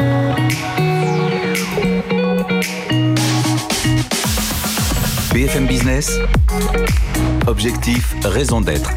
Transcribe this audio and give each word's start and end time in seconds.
Música 0.00 0.51
Business, 5.60 6.18
Objectif, 7.46 8.14
raison 8.24 8.62
d'être. 8.62 8.90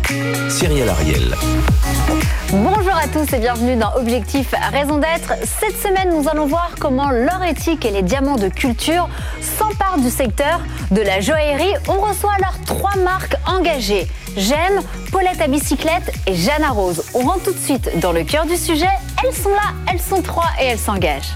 Cyril 0.49 0.87
Ariel. 0.87 1.35
Bonjour 2.49 2.96
à 2.96 3.07
tous 3.09 3.33
et 3.33 3.39
bienvenue 3.39 3.75
dans 3.75 3.93
Objectif, 3.96 4.55
raison 4.71 4.97
d'être. 4.97 5.33
Cette 5.44 5.78
semaine, 5.78 6.17
nous 6.17 6.29
allons 6.29 6.46
voir 6.46 6.71
comment 6.79 7.10
l'or 7.12 7.44
éthique 7.44 7.83
et 7.85 7.91
les 7.91 8.03
diamants 8.03 8.37
de 8.37 8.47
culture 8.47 9.10
s'emparent 9.41 9.99
du 9.99 10.10
secteur 10.10 10.62
de 10.91 11.01
la 11.01 11.19
joaillerie. 11.19 11.73
On 11.89 11.99
reçoit 11.99 12.33
alors 12.37 12.56
trois 12.65 12.96
marques 13.03 13.35
engagées. 13.46 14.08
J'aime, 14.37 14.81
Paulette 15.12 15.42
à 15.42 15.47
bicyclette 15.47 16.13
et 16.26 16.35
Jeanne 16.35 16.66
Rose. 16.72 17.03
On 17.13 17.20
rentre 17.20 17.44
tout 17.44 17.53
de 17.53 17.59
suite 17.59 17.99
dans 17.99 18.13
le 18.13 18.23
cœur 18.23 18.45
du 18.45 18.55
sujet. 18.55 18.88
Elles 19.23 19.35
sont 19.35 19.49
là, 19.49 19.73
elles 19.91 20.02
sont 20.02 20.22
trois 20.22 20.49
et 20.62 20.67
elles 20.67 20.80
s'engagent. 20.80 21.35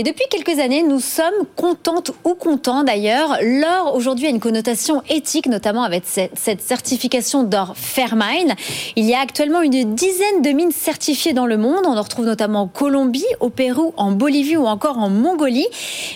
Et 0.00 0.04
depuis 0.04 0.26
quelques 0.30 0.60
années, 0.60 0.84
nous 0.84 1.00
sommes 1.00 1.44
contentes 1.56 2.12
ou 2.22 2.34
contents 2.34 2.84
d'ailleurs. 2.84 3.36
L'or 3.42 3.96
aujourd'hui 3.96 4.26
a 4.26 4.30
une 4.30 4.38
connotation 4.38 5.02
éthique, 5.08 5.48
notamment 5.48 5.82
avec 5.82 6.04
cette 6.06 6.60
certification 6.60 7.42
d'or 7.42 7.72
Fairmine. 7.74 8.54
Il 8.94 9.06
y 9.06 9.14
a 9.14 9.18
actuellement 9.18 9.60
une 9.60 9.96
dizaine 9.96 10.40
de 10.40 10.50
mines 10.50 10.70
certifiées 10.70 11.32
dans 11.32 11.46
le 11.46 11.56
monde. 11.56 11.84
On 11.84 11.96
en 11.96 12.02
retrouve 12.02 12.26
notamment 12.26 12.60
en 12.60 12.68
Colombie, 12.68 13.26
au 13.40 13.48
Pérou, 13.50 13.92
en 13.96 14.12
Bolivie 14.12 14.56
ou 14.56 14.66
encore 14.68 14.98
en 14.98 15.10
Mongolie. 15.10 15.66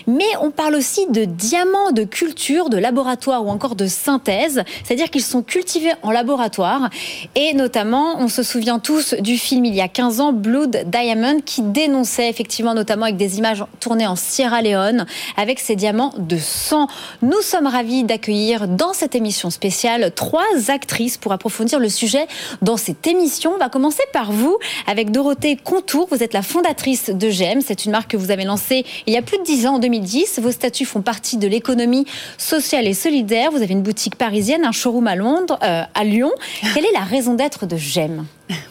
Mais 0.07 0.29
on 0.39 0.49
parle 0.49 0.75
aussi 0.75 1.05
de 1.09 1.25
diamants 1.25 1.91
de 1.91 2.05
culture, 2.05 2.69
de 2.69 2.77
laboratoire 2.77 3.45
ou 3.45 3.49
encore 3.49 3.75
de 3.75 3.87
synthèse. 3.87 4.63
C'est-à-dire 4.85 5.09
qu'ils 5.09 5.23
sont 5.23 5.43
cultivés 5.43 5.91
en 6.03 6.11
laboratoire. 6.11 6.89
Et 7.35 7.53
notamment, 7.53 8.15
on 8.17 8.29
se 8.29 8.43
souvient 8.43 8.79
tous 8.79 9.13
du 9.15 9.37
film 9.37 9.65
il 9.65 9.75
y 9.75 9.81
a 9.81 9.89
15 9.89 10.21
ans, 10.21 10.31
Blood 10.31 10.85
Diamond, 10.85 11.41
qui 11.45 11.63
dénonçait 11.63 12.29
effectivement, 12.29 12.73
notamment 12.73 13.03
avec 13.03 13.17
des 13.17 13.39
images 13.39 13.65
tourné 13.79 14.07
en 14.07 14.15
Sierra 14.15 14.61
Leone 14.61 15.05
avec 15.37 15.59
ses 15.59 15.75
diamants 15.75 16.13
de 16.17 16.37
sang. 16.37 16.87
Nous 17.21 17.41
sommes 17.41 17.67
ravis 17.67 18.03
d'accueillir 18.03 18.67
dans 18.67 18.93
cette 18.93 19.15
émission 19.15 19.49
spéciale 19.49 20.11
trois 20.15 20.43
actrices 20.69 21.17
pour 21.17 21.31
approfondir 21.31 21.79
le 21.79 21.89
sujet 21.89 22.27
dans 22.61 22.77
cette 22.77 23.05
émission. 23.07 23.53
On 23.55 23.57
va 23.57 23.69
commencer 23.69 24.03
par 24.11 24.31
vous 24.31 24.57
avec 24.87 25.11
Dorothée 25.11 25.57
Contour. 25.57 26.07
Vous 26.11 26.23
êtes 26.23 26.33
la 26.33 26.41
fondatrice 26.41 27.09
de 27.09 27.29
GEM. 27.29 27.61
C'est 27.61 27.85
une 27.85 27.91
marque 27.91 28.11
que 28.11 28.17
vous 28.17 28.31
avez 28.31 28.43
lancée 28.43 28.85
il 29.07 29.13
y 29.13 29.17
a 29.17 29.21
plus 29.21 29.37
de 29.37 29.43
10 29.43 29.67
ans, 29.67 29.75
en 29.75 29.79
2010. 29.79 30.39
Vos 30.41 30.51
statuts 30.51 30.85
font 30.85 31.01
partie 31.01 31.37
de 31.37 31.47
l'économie 31.47 32.05
sociale 32.37 32.87
et 32.87 32.93
solidaire. 32.93 33.51
Vous 33.51 33.61
avez 33.61 33.73
une 33.73 33.83
boutique 33.83 34.15
parisienne, 34.15 34.65
un 34.65 34.71
showroom 34.71 35.07
à 35.07 35.15
Londres, 35.15 35.57
euh, 35.63 35.83
à 35.93 36.03
Lyon. 36.03 36.31
Quelle 36.73 36.85
est 36.85 36.93
la 36.93 37.03
raison 37.03 37.33
d'être 37.33 37.65
de 37.65 37.77
GEM 37.77 38.25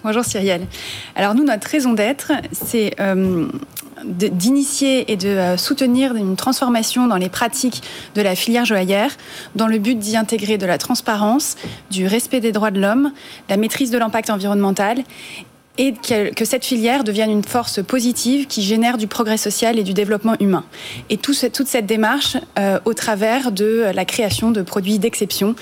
Bonjour 0.05 0.25
Cyrielle. 0.25 0.67
Alors 1.15 1.35
nous, 1.35 1.45
notre 1.45 1.69
raison 1.69 1.93
d'être, 1.93 2.33
c'est 2.53 2.95
euh, 3.01 3.49
d'initier 4.05 5.11
et 5.13 5.17
de 5.17 5.29
euh, 5.29 5.57
soutenir 5.57 6.15
une 6.15 6.37
transformation 6.37 7.07
dans 7.07 7.17
les 7.17 7.29
pratiques 7.29 7.83
de 8.15 8.23
la 8.23 8.35
filière 8.35 8.65
joaillère 8.65 9.11
dans 9.57 9.67
le 9.67 9.79
but 9.79 9.99
d'y 9.99 10.17
intégrer 10.17 10.59
de 10.59 10.67
la 10.67 10.79
transparence, 10.79 11.57
du 11.91 12.07
respect 12.07 12.41
des 12.41 12.53
droits 12.53 12.71
de 12.71 12.81
l'homme, 12.81 13.13
la 13.49 13.57
maîtrise 13.57 13.91
de 13.91 13.99
l'impact 13.99 14.31
environnemental 14.31 15.05
et 15.79 15.95
que, 15.95 16.45
cette 16.45 16.65
filière 16.65 17.03
devienne 17.03 17.31
une 17.31 17.45
force 17.45 17.83
positive 17.83 18.47
qui 18.47 18.63
génère 18.63 18.99
du 18.99 19.07
progrès 19.07 19.39
social 19.39 19.79
et 19.79 19.83
du 19.83 19.95
développement 19.95 20.37
humain. 20.39 20.65
Et 21.09 21.17
tout 21.17 21.33
toute 21.53 21.67
cette 21.67 21.87
démarche 21.87 22.37
euh, 22.59 22.79
au 22.85 22.93
travers 22.93 23.53
de 23.53 23.87
la 23.95 24.05
création 24.05 24.51
de 24.51 24.61
produits 24.61 24.99
d'exception 24.99 25.55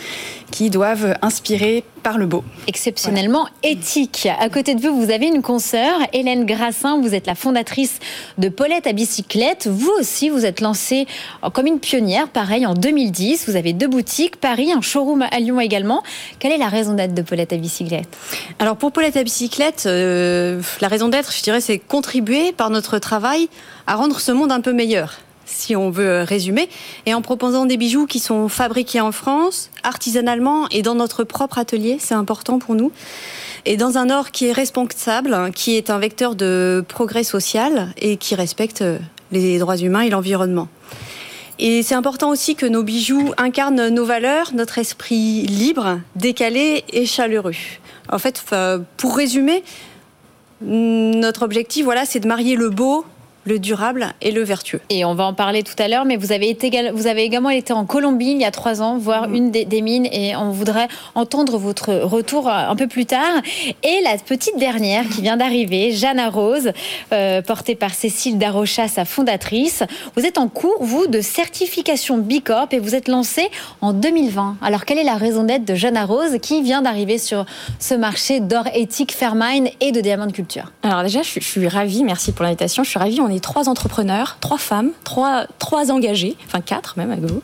qui 0.50 0.69
doivent 0.69 1.16
inspirer 1.22 1.84
par 2.03 2.19
le 2.19 2.27
beau. 2.27 2.45
Exceptionnellement 2.67 3.47
éthique. 3.62 4.29
À 4.39 4.48
côté 4.48 4.75
de 4.75 4.81
vous, 4.81 5.01
vous 5.01 5.11
avez 5.11 5.27
une 5.27 5.43
consoeur, 5.43 6.00
Hélène 6.12 6.44
Grassin. 6.44 7.00
Vous 7.00 7.15
êtes 7.15 7.27
la 7.27 7.34
fondatrice 7.34 7.99
de 8.38 8.49
Paulette 8.49 8.87
à 8.87 8.93
bicyclette. 8.93 9.69
Vous 9.71 9.91
aussi, 9.99 10.28
vous 10.28 10.44
êtes 10.44 10.60
lancée 10.60 11.06
comme 11.53 11.66
une 11.66 11.81
pionnière, 11.81 12.28
pareil, 12.28 12.66
en 12.66 12.75
2010. 12.75 13.49
Vous 13.49 13.56
avez 13.56 13.72
deux 13.72 13.89
boutiques, 13.89 14.37
Paris, 14.37 14.72
un 14.72 14.81
showroom 14.81 15.22
à 15.31 15.41
Lyon 15.41 15.60
également. 15.60 16.03
Quelle 16.39 16.53
est 16.53 16.59
la 16.59 16.69
raison 16.69 16.94
d'être 16.94 17.15
de 17.15 17.22
Paulette 17.22 17.53
à 17.53 17.56
bicyclette? 17.56 18.16
Alors 18.59 18.77
pour 18.77 18.93
Paulette 18.93 19.16
à 19.16 19.22
bicyclette, 19.22 19.84
euh, 19.87 20.60
la 20.81 20.89
raison 20.89 21.09
d'être, 21.09 21.33
je 21.33 21.43
dirais, 21.43 21.60
c'est 21.60 21.78
contribuer 21.78 22.53
par 22.53 22.71
notre 22.71 22.99
travail 22.99 23.49
à 23.87 23.94
rendre 23.94 24.21
ce 24.21 24.33
monde 24.33 24.53
un 24.53 24.60
peu 24.60 24.72
meilleur 24.72 25.19
si 25.50 25.77
on 25.77 25.91
veut 25.91 26.22
résumer, 26.22 26.69
et 27.06 27.15
en 27.15 27.22
proposant 27.22 27.66
des 27.66 27.77
bijoux 27.77 28.06
qui 28.06 28.21
sont 28.21 28.49
fabriqués 28.49 29.00
en 29.00 29.12
France, 29.12 29.71
artisanalement 29.83 30.69
et 30.71 30.83
dans 30.83 30.94
notre 30.94 31.25
propre 31.25 31.59
atelier, 31.59 31.99
c'est 32.00 32.15
important 32.15 32.59
pour 32.59 32.75
nous, 32.75 32.93
et 33.66 33.77
dans 33.77 33.99
un 33.99 34.10
or 34.10 34.31
qui 34.31 34.47
est 34.47 34.53
responsable, 34.53 35.50
qui 35.55 35.77
est 35.77 35.91
un 35.91 35.99
vecteur 35.99 36.34
de 36.34 36.84
progrès 36.89 37.25
social 37.25 37.93
et 37.99 38.16
qui 38.16 38.34
respecte 38.34 38.84
les 39.33 39.59
droits 39.59 39.77
humains 39.77 40.00
et 40.00 40.10
l'environnement. 40.10 40.69
Et 41.59 41.83
c'est 41.83 41.94
important 41.94 42.31
aussi 42.31 42.55
que 42.55 42.65
nos 42.65 42.83
bijoux 42.83 43.33
incarnent 43.37 43.89
nos 43.89 44.06
valeurs, 44.06 44.53
notre 44.55 44.78
esprit 44.78 45.43
libre, 45.43 46.00
décalé 46.16 46.84
et 46.91 47.05
chaleureux. 47.05 47.53
En 48.10 48.19
fait, 48.19 48.43
pour 48.97 49.15
résumer, 49.15 49.62
notre 50.62 51.43
objectif, 51.43 51.84
voilà, 51.84 52.06
c'est 52.06 52.21
de 52.21 52.27
marier 52.27 52.56
le 52.56 52.71
beau 52.71 53.05
le 53.50 53.59
durable 53.59 54.12
et 54.22 54.31
le 54.31 54.43
vertueux. 54.43 54.81
Et 54.91 55.05
on 55.05 55.15
va 55.15 55.25
en 55.25 55.34
parler 55.34 55.62
tout 55.62 55.75
à 55.78 55.88
l'heure, 55.88 56.05
mais 56.05 56.16
vous 56.16 56.33
avez, 56.33 56.49
été, 56.49 56.71
vous 56.93 57.06
avez 57.06 57.25
également 57.25 57.50
été 57.50 57.72
en 57.72 57.84
Colombie 57.84 58.31
il 58.31 58.41
y 58.41 58.44
a 58.44 58.50
trois 58.50 58.81
ans, 58.81 58.97
voir 58.97 59.28
mm. 59.28 59.34
une 59.34 59.50
des, 59.50 59.83
mines, 59.83 60.06
et 60.12 60.37
on 60.37 60.50
voudrait 60.50 60.88
entendre 61.15 61.59
votre 61.59 61.93
retour 61.93 62.49
un 62.49 62.77
peu 62.77 62.87
plus 62.87 63.06
tard. 63.06 63.43
Et 63.83 64.00
la 64.05 64.16
petite 64.19 64.56
dernière 64.56 65.09
qui 65.09 65.22
vient 65.22 65.37
d'arriver, 65.37 65.93
Jeanne 65.93 66.21
Rose, 66.33 66.72
euh, 67.12 67.43
portée 67.43 67.75
par 67.75 67.93
Cécile 67.93 68.39
Darocha, 68.39 68.87
sa 68.89 69.05
fondatrice. 69.05 69.83
Vous 70.16 70.25
êtes 70.25 70.39
en 70.39 70.49
cours, 70.49 70.78
vous, 70.81 71.06
de 71.09 71.21
certification 71.21 72.19
Bicorp 72.19 72.69
et 72.72 72.78
vous 72.78 72.94
êtes 72.94 73.09
lancée 73.09 73.49
en 73.81 73.93
2020. 73.93 74.59
Alors, 74.62 74.84
quelle 74.84 74.99
est 74.99 75.05
la 75.05 75.16
raison 75.16 75.43
d'être 75.43 75.65
de 75.65 75.75
Jeanne 75.75 75.99
Rose 75.99 76.39
qui 76.41 76.62
vient 76.62 76.83
d'arriver 76.83 77.19
sur 77.19 77.47
ce 77.81 77.94
marché 77.94 78.39
d'or 78.39 78.65
éthique 78.75 79.12
Fairmine 79.12 79.69
et 79.81 79.91
de 79.91 80.00
diamants 80.00 80.27
de 80.27 80.33
culture? 80.33 80.71
Alors 80.83 81.03
déjà, 81.03 81.22
je, 81.22 81.41
suis 81.41 81.69
ravie, 81.69 82.05
merci 82.05 82.33
pour 82.33 82.44
l'invitation, 82.44 82.84
je 82.84 82.91
suis 82.91 82.99
ravie, 82.99 83.21
on 83.21 83.28
est 83.28 83.40
trois 83.41 83.69
entrepreneurs, 83.69 84.37
trois 84.41 84.59
femmes, 84.59 84.91
trois, 85.05 85.47
trois 85.59 85.91
engagés, 85.91 86.37
enfin 86.47 86.61
quatre 86.61 86.97
même 86.97 87.11
avec 87.11 87.25
vous. 87.25 87.43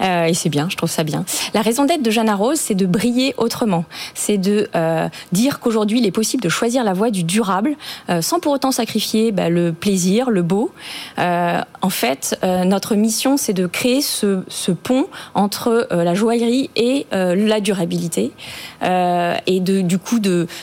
Euh, 0.00 0.24
et 0.24 0.34
c'est 0.34 0.48
bien, 0.48 0.68
je 0.70 0.76
trouve 0.76 0.90
ça 0.90 1.04
bien. 1.04 1.24
La 1.54 1.62
raison 1.62 1.84
d'être 1.84 2.02
de 2.02 2.10
Jeanne 2.10 2.30
Rose, 2.30 2.58
c'est 2.58 2.74
de 2.74 2.86
briller 2.86 3.34
autrement. 3.38 3.84
C'est 4.14 4.38
de 4.38 4.68
euh, 4.74 5.08
dire 5.32 5.60
qu'aujourd'hui, 5.60 5.98
il 5.98 6.06
est 6.06 6.10
possible 6.10 6.42
de 6.42 6.48
choisir 6.48 6.84
la 6.84 6.92
voie 6.92 7.10
du 7.10 7.24
durable 7.24 7.76
euh, 8.08 8.22
sans 8.22 8.40
pour 8.40 8.52
autant 8.52 8.72
sacrifier 8.72 9.32
bah, 9.32 9.48
le 9.48 9.72
plaisir, 9.72 10.30
le 10.30 10.42
beau. 10.42 10.72
en 11.18 11.90
fait, 11.90 12.38
notre 12.42 12.94
mission, 12.94 13.36
c'est 13.36 13.52
de 13.52 13.66
créer 13.66 14.02
ce, 14.02 14.42
ce 14.48 14.72
pont 14.72 15.06
entre 15.34 15.88
la 15.90 16.14
joaillerie 16.14 16.70
et 16.76 17.06
la 17.12 17.60
durabilité. 17.60 18.32
et 18.82 19.60
de, 19.60 19.80
du 19.80 19.98
coup, 19.98 20.18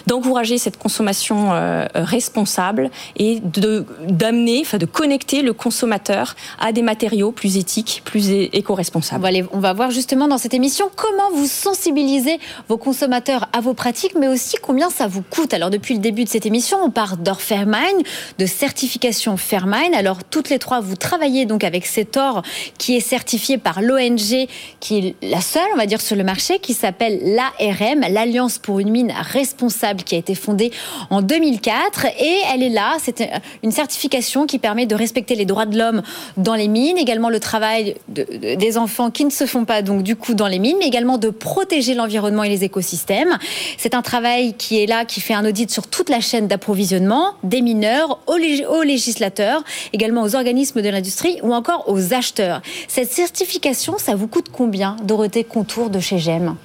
d'encourager 0.07 0.57
cette 0.57 0.77
consommation 0.77 1.51
responsable 1.95 2.89
et 3.15 3.41
d'amener 3.41 4.56
connecter 4.85 5.41
le 5.41 5.53
consommateur 5.53 6.35
à 6.59 6.71
des 6.71 6.81
matériaux 6.81 7.31
plus 7.31 7.57
éthiques, 7.57 8.01
plus 8.05 8.29
éco-responsables. 8.31 9.47
On 9.51 9.59
va, 9.59 9.73
voir 9.73 9.91
justement 9.91 10.27
dans 10.27 10.37
cette 10.37 10.53
émission 10.53 10.89
comment 10.95 11.31
vous 11.33 11.45
sensibilisez 11.45 12.39
vos 12.67 12.77
consommateurs 12.77 13.47
à 13.53 13.61
vos 13.61 13.73
pratiques, 13.73 14.15
mais 14.17 14.27
aussi 14.27 14.57
combien 14.61 14.89
ça 14.89 15.07
vous 15.07 15.21
coûte. 15.21 15.53
Alors 15.53 15.69
depuis 15.69 15.93
le 15.93 15.99
début 15.99 16.23
de 16.23 16.29
cette 16.29 16.45
émission, 16.45 16.77
on 16.83 16.89
parle 16.89 17.17
d'or 17.17 17.41
Fairmine, 17.41 18.01
de 18.39 18.45
certification 18.45 19.37
Fairmine. 19.37 19.93
Alors 19.93 20.23
toutes 20.23 20.49
les 20.49 20.59
trois, 20.59 20.79
vous 20.79 20.95
travaillez 20.95 21.45
donc 21.45 21.63
avec 21.63 21.85
cet 21.85 22.17
or 22.17 22.41
qui 22.77 22.95
est 22.95 23.01
certifié 23.01 23.57
par 23.57 23.81
l'ONG, 23.81 24.47
qui 24.79 24.97
est 24.97 25.15
la 25.21 25.41
seule, 25.41 25.67
on 25.73 25.77
va 25.77 25.85
dire, 25.85 26.01
sur 26.01 26.15
le 26.15 26.23
marché, 26.23 26.59
qui 26.59 26.73
s'appelle 26.73 27.19
l'ARM, 27.23 28.01
l'Alliance 28.09 28.57
pour 28.57 28.79
une 28.79 28.89
mine 28.89 29.13
responsable, 29.15 30.03
qui 30.03 30.15
a 30.15 30.17
été 30.17 30.35
fondée 30.35 30.71
en 31.09 31.21
2004. 31.21 32.05
Et 32.19 32.37
elle 32.53 32.63
est 32.63 32.69
là, 32.69 32.97
c'est 33.01 33.29
une 33.63 33.71
certification 33.71 34.46
qui 34.47 34.59
permet 34.59 34.85
de 34.85 34.95
respecter 34.95 35.35
les 35.35 35.45
droits 35.45 35.65
de 35.65 35.77
l'homme 35.77 36.01
dans 36.37 36.55
les 36.55 36.67
mines, 36.67 36.97
également 36.97 37.29
le 37.29 37.39
travail 37.39 37.95
des 38.07 38.77
enfants 38.77 39.11
qui 39.11 39.25
ne 39.25 39.29
se 39.29 39.45
font 39.45 39.65
pas 39.65 39.81
donc 39.81 40.03
du 40.03 40.15
coup 40.15 40.33
dans 40.33 40.47
les 40.47 40.59
mines, 40.59 40.77
mais 40.79 40.87
également 40.87 41.17
de 41.17 41.29
protéger 41.29 41.93
l'environnement 41.93 42.43
et 42.43 42.49
les 42.49 42.63
écosystèmes. 42.63 43.37
C'est 43.77 43.93
un 43.93 44.01
travail 44.01 44.55
qui 44.57 44.81
est 44.81 44.87
là, 44.87 45.05
qui 45.05 45.21
fait 45.21 45.33
un 45.33 45.45
audit 45.45 45.69
sur 45.69 45.87
toute 45.87 46.09
la 46.09 46.19
chaîne 46.19 46.47
d'approvisionnement, 46.47 47.33
des 47.43 47.61
mineurs, 47.61 48.19
aux, 48.27 48.37
aux 48.37 48.83
législateurs, 48.83 49.63
également 49.93 50.23
aux 50.23 50.35
organismes 50.35 50.81
de 50.81 50.89
l'industrie 50.89 51.37
ou 51.43 51.53
encore 51.53 51.85
aux 51.87 52.13
acheteurs. 52.13 52.61
Cette 52.87 53.11
certification, 53.11 53.97
ça 53.97 54.15
vous 54.15 54.27
coûte 54.27 54.47
combien, 54.51 54.95
Dorothée 55.03 55.43
Contour 55.43 55.89
de 55.89 55.99
chez 55.99 56.17
GEM 56.17 56.55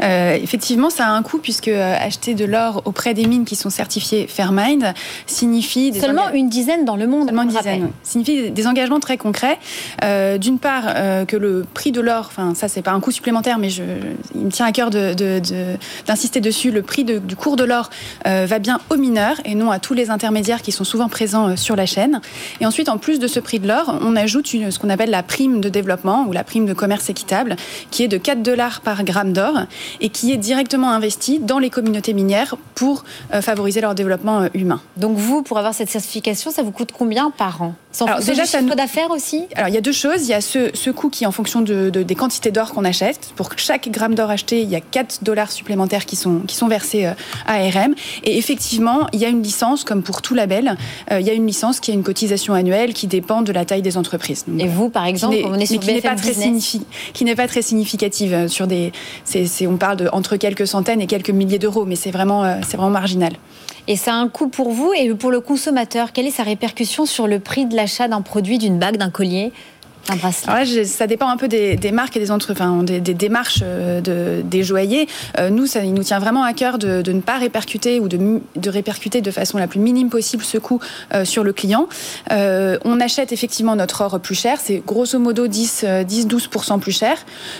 effectivement, 0.00 0.90
ça 0.90 1.06
a 1.06 1.10
un 1.10 1.22
coût 1.22 1.38
puisque 1.38 1.68
acheter 1.68 2.34
de 2.34 2.44
l'or 2.44 2.82
auprès 2.84 3.14
des 3.14 3.26
mines 3.26 3.44
qui 3.44 3.56
sont 3.56 3.70
certifiées 3.70 4.26
Fairmind 4.26 4.94
signifie 5.26 5.92
seulement 5.98 6.30
une 6.32 6.48
dizaine 6.48 6.84
dans 6.84 6.96
le 6.96 7.06
monde. 7.06 7.26
Seulement 7.26 7.42
une 7.42 7.48
dizaine. 7.48 7.90
Signifie 8.02 8.50
des 8.50 8.66
engagements 8.66 9.00
très 9.00 9.16
concrets. 9.16 9.58
D'une 10.38 10.58
part, 10.58 10.94
que 11.26 11.36
le 11.36 11.64
prix 11.74 11.92
de 11.92 12.00
l'or, 12.00 12.26
enfin 12.28 12.54
ça 12.54 12.68
c'est 12.68 12.82
pas 12.82 12.92
un 12.92 13.00
coût 13.00 13.10
supplémentaire, 13.10 13.58
mais 13.58 13.70
je, 13.70 13.82
il 14.34 14.46
me 14.46 14.50
tient 14.50 14.66
à 14.66 14.72
cœur 14.72 14.90
d'insister 14.90 16.40
de, 16.40 16.46
dessus. 16.46 16.70
Le 16.70 16.82
prix 16.82 17.04
du 17.04 17.36
cours 17.36 17.56
de 17.56 17.64
l'or 17.64 17.90
va 18.24 18.58
bien 18.58 18.80
aux 18.90 18.96
mineurs 18.96 19.36
et 19.44 19.54
non 19.54 19.70
à 19.70 19.78
tous 19.78 19.94
les 19.94 20.10
intermédiaires 20.10 20.62
qui 20.62 20.72
sont 20.72 20.84
souvent 20.84 21.08
présents 21.08 21.56
sur 21.56 21.76
la 21.76 21.86
chaîne. 21.86 22.20
Et 22.60 22.66
ensuite, 22.66 22.88
en 22.88 22.98
plus 22.98 23.18
de 23.18 23.26
ce 23.26 23.40
prix 23.40 23.58
de 23.58 23.68
l'or, 23.68 23.98
on 24.02 24.16
ajoute 24.16 24.46
ce 24.46 24.78
qu'on 24.78 24.90
appelle 24.90 25.10
la 25.10 25.22
prime 25.22 25.60
de 25.60 25.68
développement 25.68 26.26
ou 26.26 26.32
la 26.32 26.44
prime 26.44 26.66
de 26.66 26.72
commerce 26.72 27.08
équitable, 27.08 27.56
qui 27.90 28.04
est 28.04 28.08
de 28.08 28.16
4 28.16 28.42
dollars 28.42 28.80
par 28.80 29.04
gramme 29.04 29.32
d'or 29.32 29.54
et 30.00 30.08
qui 30.08 30.32
est 30.32 30.36
directement 30.36 30.90
investie 30.90 31.38
dans 31.38 31.58
les 31.58 31.70
communautés 31.70 32.12
minières 32.12 32.56
pour 32.74 33.04
euh, 33.34 33.42
favoriser 33.42 33.80
leur 33.80 33.94
développement 33.94 34.42
euh, 34.42 34.48
humain. 34.54 34.80
Donc 34.96 35.16
vous, 35.16 35.42
pour 35.42 35.58
avoir 35.58 35.74
cette 35.74 35.90
certification, 35.90 36.50
ça 36.50 36.62
vous 36.62 36.70
coûte 36.70 36.90
combien 36.96 37.30
par 37.30 37.62
an? 37.62 37.74
Sans 37.92 38.06
alors, 38.06 38.20
déjà, 38.20 38.46
ça 38.46 38.60
chiffre 38.60 38.76
d'affaires 38.76 39.10
aussi? 39.10 39.46
Alors 39.56 39.68
il 39.68 39.74
y 39.74 39.78
a 39.78 39.80
deux 39.80 39.92
choses. 39.92 40.22
Il 40.22 40.28
y 40.28 40.34
a 40.34 40.40
ce, 40.40 40.90
coût 40.90 41.10
qui 41.10 41.24
est 41.24 41.26
en 41.26 41.32
fonction 41.32 41.60
de, 41.60 41.90
des 41.90 42.14
quantités 42.14 42.50
d'or 42.50 42.72
qu'on 42.72 42.84
achète. 42.84 43.32
Pour 43.36 43.50
chaque 43.56 43.88
gramme 43.90 44.14
d'or 44.14 44.30
acheté, 44.30 44.62
il 44.62 44.68
y 44.68 44.76
a 44.76 44.80
4 44.80 45.24
dollars 45.24 45.50
supplémentaires 45.50 46.06
qui 46.06 46.16
sont, 46.16 46.40
qui 46.40 46.56
sont 46.56 46.68
versés 46.68 47.06
euh, 47.06 47.12
à 47.46 47.54
ARM. 47.54 47.94
Et 48.24 48.38
effectivement, 48.38 49.08
il 49.12 49.20
y 49.20 49.24
a 49.24 49.28
une 49.28 49.42
licence, 49.42 49.84
comme 49.84 50.02
pour 50.02 50.22
tout 50.22 50.34
label, 50.34 50.76
il 51.10 51.26
y 51.26 51.30
a 51.30 51.32
une 51.32 51.46
licence 51.46 51.80
qui 51.80 51.90
a 51.90 51.94
une 51.94 52.02
cotisation 52.02 52.54
annuelle 52.54 52.94
qui 52.94 53.06
dépend 53.06 53.42
de 53.42 53.52
la 53.52 53.64
taille 53.64 53.82
des 53.82 53.96
entreprises. 53.96 54.44
Et 54.58 54.68
vous, 54.68 54.88
par 54.88 55.06
exemple, 55.06 55.36
on 55.44 55.54
est 55.54 55.66
sur 55.66 55.80
qui 55.80 55.92
n'est 55.92 56.00
pas 56.00 56.14
très 56.14 56.32
qui 57.12 57.24
n'est 57.24 57.34
pas 57.34 57.48
très 57.48 57.62
significative 57.62 58.48
sur 58.48 58.66
des. 58.66 58.92
on 59.66 59.76
parle 59.80 59.96
de 59.96 60.08
entre 60.12 60.36
quelques 60.36 60.68
centaines 60.68 61.00
et 61.00 61.08
quelques 61.08 61.30
milliers 61.30 61.58
d'euros, 61.58 61.84
mais 61.84 61.96
c'est 61.96 62.12
vraiment, 62.12 62.44
euh, 62.44 62.60
c'est 62.62 62.76
vraiment 62.76 62.92
marginal. 62.92 63.32
Et 63.88 63.96
ça 63.96 64.12
a 64.12 64.16
un 64.16 64.28
coût 64.28 64.46
pour 64.48 64.70
vous 64.70 64.92
et 64.96 65.12
pour 65.14 65.32
le 65.32 65.40
consommateur. 65.40 66.12
Quelle 66.12 66.28
est 66.28 66.30
sa 66.30 66.44
répercussion 66.44 67.06
sur 67.06 67.26
le 67.26 67.40
prix 67.40 67.66
de 67.66 67.74
l'achat 67.74 68.06
d'un 68.06 68.20
produit, 68.20 68.58
d'une 68.58 68.78
bague, 68.78 68.98
d'un 68.98 69.10
collier? 69.10 69.52
Ça 70.84 71.06
dépend 71.06 71.28
un 71.28 71.36
peu 71.36 71.48
des, 71.48 71.92
marques 71.92 72.16
et 72.16 72.20
des, 72.20 72.30
entre, 72.30 72.52
enfin, 72.52 72.82
des, 72.82 73.00
démarches 73.00 73.60
euh, 73.62 74.00
de, 74.00 74.42
des 74.42 74.62
joailliers. 74.62 75.06
Euh, 75.38 75.50
nous, 75.50 75.66
ça, 75.66 75.84
il 75.84 75.94
nous 75.94 76.02
tient 76.02 76.18
vraiment 76.18 76.42
à 76.42 76.52
cœur 76.52 76.78
de, 76.78 77.02
ne 77.10 77.20
pas 77.20 77.38
répercuter 77.38 78.00
ou 78.00 78.08
de, 78.08 78.40
de, 78.56 78.70
répercuter 78.70 79.20
de 79.20 79.30
façon 79.30 79.58
la 79.58 79.66
plus 79.66 79.80
minime 79.80 80.10
possible 80.10 80.42
ce 80.42 80.58
coût 80.58 80.80
euh, 81.14 81.24
sur 81.24 81.44
le 81.44 81.52
client. 81.52 81.88
on 82.30 83.00
achète 83.00 83.32
effectivement 83.32 83.76
notre 83.76 84.00
or 84.02 84.20
plus 84.20 84.34
cher, 84.34 84.58
c'est 84.62 84.82
grosso 84.84 85.18
modo 85.18 85.46
10-12% 85.46 86.80
plus 86.80 86.96
cher. 86.96 87.16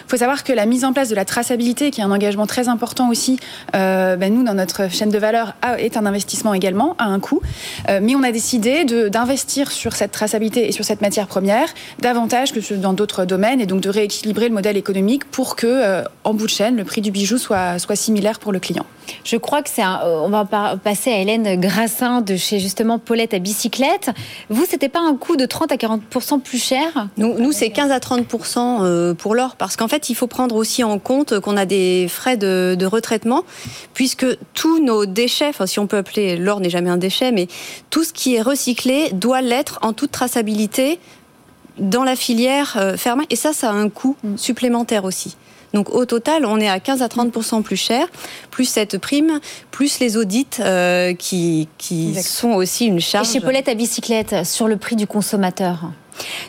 Il 0.07 0.11
faut 0.11 0.17
savoir 0.17 0.45
que 0.45 0.53
la 0.53 0.67
mise 0.67 0.85
en 0.85 0.93
place 0.93 1.09
de 1.09 1.15
la 1.15 1.25
traçabilité, 1.25 1.91
qui 1.91 2.01
est 2.01 2.05
un 2.05 2.11
engagement 2.11 2.47
très 2.47 2.69
important 2.69 3.09
aussi, 3.09 3.39
ben 3.73 4.33
nous, 4.33 4.43
dans 4.43 4.55
notre 4.55 4.91
chaîne 4.91 5.11
de 5.11 5.19
valeur, 5.19 5.55
est 5.79 5.97
un 5.97 6.07
investissement 6.07 6.55
également, 6.55 6.97
à 6.99 7.05
un 7.05 7.21
coût. 7.21 7.41
mais 7.89 8.15
on 8.15 8.23
a 8.23 8.33
décidé 8.33 8.85
d'investir 8.85 9.71
sur 9.71 9.95
cette 9.95 10.13
traçabilité 10.13 10.69
et 10.69 10.73
sur 10.73 10.85
cette 10.85 11.01
matière 11.01 11.27
première 11.27 11.69
davantage 12.01 12.30
que 12.31 12.75
dans 12.75 12.93
d'autres 12.93 13.25
domaines 13.25 13.61
et 13.61 13.67
donc 13.67 13.81
de 13.81 13.91
rééquilibrer 13.91 14.49
le 14.49 14.55
modèle 14.55 14.77
économique 14.77 15.25
pour 15.25 15.57
que, 15.57 15.67
euh, 15.67 16.05
en 16.23 16.33
bout 16.33 16.47
de 16.47 16.51
chaîne, 16.51 16.77
le 16.77 16.85
prix 16.85 17.01
du 17.01 17.11
bijou 17.11 17.39
soit, 17.39 17.79
soit 17.79 17.97
similaire 17.97 18.39
pour 18.39 18.53
le 18.53 18.61
client. 18.61 18.87
Je 19.25 19.37
crois 19.37 19.63
que 19.63 19.69
c'est 19.69 19.83
un, 19.83 20.01
euh, 20.05 20.21
on 20.23 20.29
va 20.29 20.45
passer 20.45 21.11
à 21.11 21.19
Hélène 21.19 21.61
Grassin 21.61 22.21
de 22.21 22.37
chez 22.37 22.61
justement 22.61 23.01
Paulette 23.01 23.35
à 23.35 23.41
bicyclette. 23.41 24.11
Vous, 24.49 24.65
c'était 24.69 24.89
pas 24.89 25.01
un 25.01 25.17
coût 25.17 25.37
de 25.37 25.45
30 25.45 25.73
à 25.73 25.77
40 25.77 26.03
plus 26.45 26.63
cher? 26.63 27.09
Nous, 27.17 27.35
nous 27.39 27.51
c'est 27.51 27.71
15 27.71 27.91
à 27.91 27.99
30 27.99 28.27
euh, 28.57 29.15
pour 29.15 29.35
l'or 29.35 29.57
parce 29.57 29.77
qu'en 29.77 29.89
fait, 29.89 30.09
il 30.09 30.15
faut 30.15 30.29
prendre 30.29 30.55
aussi 30.55 30.85
en 30.85 31.01
compte 31.01 31.41
qu'on 31.41 31.57
a 31.57 31.67
des 31.67 32.07
frais 32.09 32.37
de, 32.37 32.77
de, 32.79 32.87
retraitement 32.87 33.43
puisque 33.93 34.27
tous 34.55 34.81
nos 34.81 35.05
déchets, 35.05 35.49
enfin 35.49 35.67
si 35.67 35.81
on 35.81 35.89
peut 35.89 35.97
appeler 35.97 36.37
l'or 36.37 36.61
n'est 36.61 36.71
jamais 36.71 36.91
un 36.91 36.97
déchet, 36.97 37.33
mais 37.33 37.49
tout 37.91 38.05
ce 38.05 38.13
qui 38.13 38.37
est 38.37 38.43
recyclé 38.43 39.11
doit 39.13 39.43
l'être 39.43 39.81
en 39.83 39.93
toute 39.93 40.13
traçabilité 40.13 41.01
dans 41.81 42.05
la 42.05 42.17
filière 42.17 42.77
euh, 42.79 42.97
ferme. 42.97 43.23
Et 43.31 43.37
ça, 43.37 43.53
ça 43.53 43.71
a 43.71 43.73
un 43.73 43.89
coût 43.89 44.17
mm. 44.23 44.37
supplémentaire 44.37 45.05
aussi. 45.05 45.37
Donc 45.73 45.91
au 45.91 46.05
total, 46.05 46.45
on 46.47 46.59
est 46.59 46.69
à 46.69 46.81
15 46.81 47.03
à 47.03 47.07
30% 47.07 47.63
plus 47.63 47.77
cher, 47.77 48.07
plus 48.51 48.65
cette 48.65 48.99
prime, 48.99 49.41
plus 49.71 50.01
les 50.01 50.17
audits 50.17 50.47
euh, 50.59 51.15
qui, 51.15 51.69
qui 51.79 52.15
sont 52.23 52.53
aussi 52.53 52.87
une 52.87 53.01
charge. 53.01 53.29
Et 53.29 53.33
chez 53.35 53.41
Paulette 53.41 53.69
à 53.69 53.75
bicyclette, 53.75 54.45
sur 54.45 54.67
le 54.67 54.77
prix 54.77 54.97
du 54.97 55.07
consommateur 55.07 55.93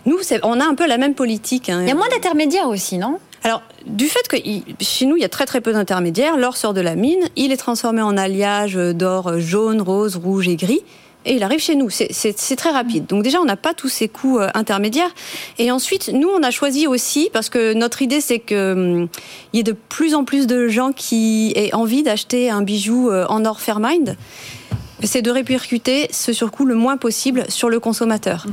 Nous, 0.06 0.18
on 0.44 0.60
a 0.60 0.66
un 0.66 0.76
peu 0.76 0.88
la 0.88 0.98
même 0.98 1.14
politique. 1.14 1.70
Hein. 1.70 1.82
Il 1.84 1.88
y 1.88 1.92
a 1.92 1.96
moins 1.96 2.10
d'intermédiaires 2.10 2.68
aussi, 2.68 2.98
non? 2.98 3.20
Alors, 3.44 3.64
du 3.88 4.06
fait 4.06 4.28
que 4.28 4.38
chez 4.80 5.06
nous, 5.08 5.18
il 5.18 5.22
y 5.22 5.26
a 5.26 5.30
très 5.30 5.46
très 5.46 5.62
peu 5.62 5.74
d'intermédiaires, 5.74 6.38
l'or 6.38 6.58
sort 6.58 6.74
de 6.74 6.82
la 6.82 6.96
mine, 6.96 7.28
il 7.36 7.52
est 7.52 7.58
transformé 7.58 8.02
en 8.02 8.16
alliage 8.16 8.76
d'or 8.76 9.40
jaune, 9.40 9.82
rose, 9.82 10.16
rouge 10.16 10.48
et 10.48 10.56
gris 10.56 10.82
et 11.26 11.36
il 11.36 11.44
arrive 11.44 11.60
chez 11.60 11.76
nous. 11.76 11.90
C'est 11.90 12.56
très 12.56 12.72
rapide. 12.72 13.06
Donc 13.08 13.24
déjà, 13.24 13.40
on 13.40 13.46
n'a 13.46 13.56
pas 13.56 13.74
tous 13.74 13.90
ces 13.90 14.08
coûts 14.08 14.40
euh, 14.40 14.50
intermédiaires. 14.54 15.14
Et 15.60 15.72
ensuite, 15.72 16.10
nous, 16.14 16.30
on 16.30 16.44
a 16.44 16.52
choisi 16.52 16.88
aussi, 16.88 17.30
parce 17.32 17.50
que 17.50 17.74
notre 17.74 18.02
idée, 18.02 18.22
c'est 18.22 18.40
qu'il 18.40 18.58
hum, 18.58 19.08
y 19.54 19.60
ait 19.60 19.64
de 19.64 19.76
plus 19.90 20.16
en 20.16 20.24
plus 20.24 20.48
de 20.48 20.68
gens 20.68 20.92
qui 20.92 21.54
aient 21.56 21.74
envie 21.74 22.04
d'acheter 22.04 22.50
un 22.50 22.62
bijou 22.62 23.10
euh, 23.10 23.26
en 23.28 23.46
or 23.46 23.62
Fairmind, 23.62 24.18
c'est 25.04 25.22
de 25.22 25.32
répercuter 25.32 26.08
ce 26.12 26.34
surcoût 26.34 26.66
le 26.66 26.76
moins 26.76 26.98
possible 26.98 27.46
sur 27.50 27.70
le 27.70 27.80
consommateur. 27.80 28.46
Mmh. 28.48 28.52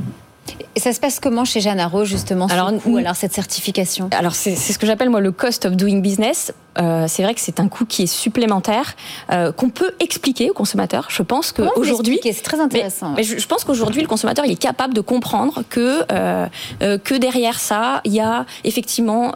Et 0.75 0.79
ça 0.79 0.93
se 0.93 0.99
passe 0.99 1.19
comment 1.19 1.45
chez 1.45 1.61
Jeanne 1.61 1.79
Arro, 1.79 2.05
justement, 2.05 2.47
alors, 2.47 2.73
coût, 2.81 2.97
alors 2.97 3.15
cette 3.15 3.33
certification? 3.33 4.09
Alors, 4.11 4.33
c'est 4.35 4.55
ce 4.55 4.77
que 4.77 4.87
j'appelle, 4.87 5.09
moi, 5.09 5.21
le 5.21 5.31
cost 5.31 5.65
of 5.65 5.75
doing 5.75 5.99
business. 5.99 6.53
Euh, 6.77 7.05
c'est 7.07 7.23
vrai 7.23 7.33
que 7.33 7.41
c'est 7.41 7.59
un 7.59 7.67
coût 7.67 7.85
qui 7.85 8.03
est 8.03 8.07
supplémentaire, 8.07 8.95
euh, 9.31 9.51
qu'on 9.51 9.69
peut 9.69 9.91
expliquer 9.99 10.49
au 10.49 10.53
consommateur. 10.53 11.07
Je 11.09 11.23
pense 11.23 11.51
qu'aujourd'hui... 11.51 12.19
C'est 12.23 12.43
très 12.43 12.59
intéressant. 12.59 13.13
Mais, 13.15 13.23
je, 13.23 13.47
pense 13.47 13.63
qu'aujourd'hui, 13.63 14.01
le 14.01 14.07
consommateur, 14.07 14.45
il 14.45 14.51
est 14.51 14.61
capable 14.61 14.93
de 14.93 15.01
comprendre 15.01 15.63
que, 15.69 16.03
euh, 16.11 16.47
que 16.79 17.15
derrière 17.15 17.59
ça, 17.59 18.01
il 18.05 18.13
y 18.13 18.19
a 18.19 18.45
effectivement 18.63 19.33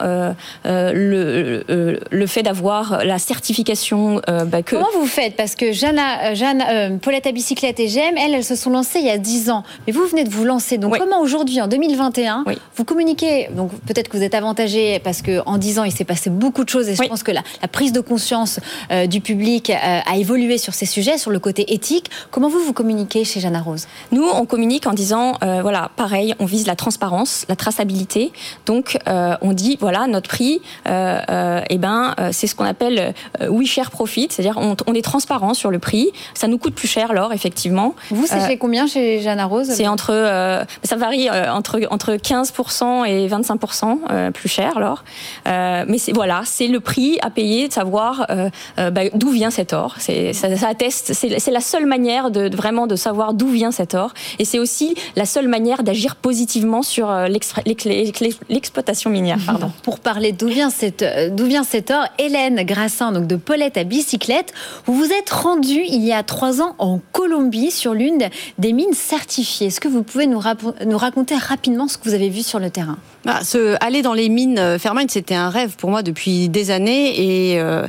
le, 0.64 1.64
le 2.12 2.28
fait 2.28 2.44
d'avoir 2.44 3.04
la 3.04 3.20
certification. 3.20 4.22
Bah, 4.28 4.62
que... 4.62 4.76
Comment 4.76 4.88
vous 4.96 5.08
faites? 5.08 5.36
Parce 5.36 5.56
que 5.56 5.72
Jeanne, 5.72 6.00
Jeanne 6.34 7.00
Paulette 7.00 7.28
à 7.28 7.32
bicyclette 7.32 7.80
et 7.80 7.88
GM, 7.88 8.18
elles, 8.18 8.34
elles 8.34 8.44
se 8.44 8.56
sont 8.56 8.70
lancées 8.70 9.00
il 9.00 9.06
y 9.06 9.10
a 9.10 9.18
10 9.18 9.50
ans. 9.50 9.64
Mais 9.88 9.94
vous 9.94 10.06
venez 10.06 10.24
de 10.24 10.30
vous 10.30 10.46
lancer. 10.46 10.78
Donc, 10.78 10.98
comment 10.98 11.20
aujourd'hui, 11.20 11.62
en 11.62 11.68
2021, 11.68 12.46
vous 12.76 12.84
communiquez? 12.86 13.50
Donc, 13.52 13.72
peut-être 13.82 14.10
que 14.10 14.18
vous 14.18 14.24
êtes 14.24 14.36
avantagé 14.36 15.00
parce 15.00 15.22
qu'en 15.22 15.58
10 15.58 15.80
ans, 15.80 15.84
il 15.84 15.92
s'est 15.92 16.04
passé 16.06 16.30
beaucoup 16.30 16.64
de 16.64 16.70
choses 16.70 16.90
et 16.90 16.96
je 16.96 17.04
pense 17.04 17.24
que 17.24 17.33
la, 17.34 17.68
prise 17.68 17.92
de 17.92 18.00
conscience 18.00 18.60
euh, 18.92 19.08
du 19.08 19.22
public 19.22 19.70
euh, 19.70 20.00
a 20.06 20.18
évolué 20.18 20.58
sur 20.58 20.74
ces 20.74 20.86
sujets, 20.86 21.18
sur 21.18 21.32
le 21.32 21.40
côté 21.40 21.74
éthique. 21.74 22.10
Comment 22.32 22.50
vous 22.50 22.60
vous 22.60 22.74
communiquez 22.74 23.24
chez 23.24 23.40
Jeanne 23.40 23.58
Rose 23.58 23.88
Nous, 24.12 24.24
on 24.24 24.46
communique 24.46 24.88
en 24.88 24.94
disant, 24.94 25.34
euh, 25.44 25.62
voilà, 25.62 25.90
pareil, 25.96 26.36
on 26.40 26.46
vise 26.46 26.68
la 26.68 26.76
transparence, 26.76 27.46
la 27.50 27.56
traçabilité. 27.56 28.32
Donc, 28.66 28.98
on 29.06 29.54
dit, 29.54 29.78
voilà, 29.80 30.08
notre 30.08 30.30
prix, 30.30 30.62
eh 30.86 31.78
ben, 31.78 32.16
c'est 32.32 32.48
ce 32.48 32.56
qu'on 32.56 32.66
appelle 32.66 33.14
we 33.50 33.68
share 33.68 33.92
profit, 33.92 34.28
c'est-à-dire 34.30 34.58
on, 34.58 34.76
on, 34.88 34.94
est 34.94 35.02
transparent 35.02 35.54
sur 35.54 35.72
le 35.72 35.80
prix. 35.80 36.12
Ça 36.34 36.48
nous 36.48 36.58
coûte 36.58 36.76
plus 36.76 36.88
cher 36.88 37.14
l'or, 37.14 37.34
effectivement. 37.34 37.96
Vous, 38.10 38.26
c'est 38.28 38.48
chez 38.48 38.58
combien 38.58 38.88
chez 38.88 39.22
Jeanne 39.22 39.42
Rose 39.42 39.70
C'est 39.70 39.88
entre, 39.88 40.66
ça 40.84 40.96
varie 40.96 41.30
entre 41.30 41.82
entre 41.90 42.14
15% 42.14 43.06
et 43.08 43.28
25% 43.28 44.32
plus 44.32 44.50
cher 44.50 44.80
l'or. 44.80 45.04
mais 45.46 45.98
c'est 45.98 46.14
voilà, 46.14 46.44
c'est 46.46 46.68
le 46.68 46.80
prix 46.80 47.13
à 47.22 47.30
payer 47.30 47.68
de 47.68 47.74
savoir 47.74 48.26
euh, 48.30 48.50
euh, 48.80 48.90
bah, 48.92 49.02
d'où 49.14 49.30
vient 49.30 49.52
cet 49.52 49.74
or. 49.74 49.96
C'est, 50.00 50.34
ça, 50.34 50.48
atteste, 50.68 51.14
c'est, 51.14 51.52
la 51.52 51.62
seule 51.62 51.86
manière 51.86 52.32
de, 52.32 52.54
vraiment 52.56 52.88
de 52.88 52.96
savoir 52.96 53.34
d'où 53.34 53.48
vient 53.48 53.72
cet 53.72 53.94
or. 53.94 54.14
Et 54.40 54.46
c'est 54.46 54.60
aussi 54.60 54.96
la 55.16 55.26
seule 55.26 55.48
manière 55.48 55.84
d'agir 55.84 56.16
positivement 56.16 56.82
sur 56.82 57.10
euh, 57.10 57.28
l'exploitation 57.28 59.10
minière. 59.10 59.38
Pardon. 59.46 59.72
Pour 59.84 60.00
parler 60.00 60.32
d'où 60.32 60.48
vient, 60.48 60.70
cette, 60.70 61.06
d'où 61.36 61.46
vient 61.46 61.64
cet 61.64 61.92
or, 61.92 62.06
Hélène 62.18 62.64
Grassin, 62.64 63.12
donc 63.12 63.28
de 63.28 63.36
Paulette 63.36 63.78
à 63.78 63.84
bicyclette, 63.84 64.54
vous 64.86 64.94
vous 64.94 65.12
êtes 65.12 65.30
rendue 65.30 65.84
il 65.88 66.04
y 66.04 66.14
a 66.14 66.24
trois 66.24 66.62
ans 66.62 66.76
en 66.80 67.00
Colombie 67.12 67.72
sur 67.72 67.94
l'une 67.94 68.30
des 68.58 68.74
mines 68.74 68.94
certifiées. 68.94 69.68
Est-ce 69.68 69.80
que 69.80 69.88
vous 69.88 70.04
pouvez 70.04 70.28
nous, 70.28 70.42
nous 70.86 70.98
raconter 70.98 71.36
rapidement 71.36 71.88
ce 71.88 71.98
que 71.98 72.04
vous 72.06 72.14
avez 72.14 72.30
vu 72.30 72.44
sur 72.44 72.60
le 72.60 72.70
terrain? 72.70 72.98
Bah, 73.26 73.40
Aller 73.80 74.02
dans 74.02 74.14
les 74.14 74.30
mines 74.30 74.78
Fairmine, 74.80 75.08
c'était 75.10 75.36
un 75.36 75.50
rêve 75.50 75.76
pour 75.78 75.90
moi 75.90 76.04
depuis 76.04 76.50
des 76.50 76.72
années 76.72 77.03
et 77.06 77.62
euh, 77.62 77.88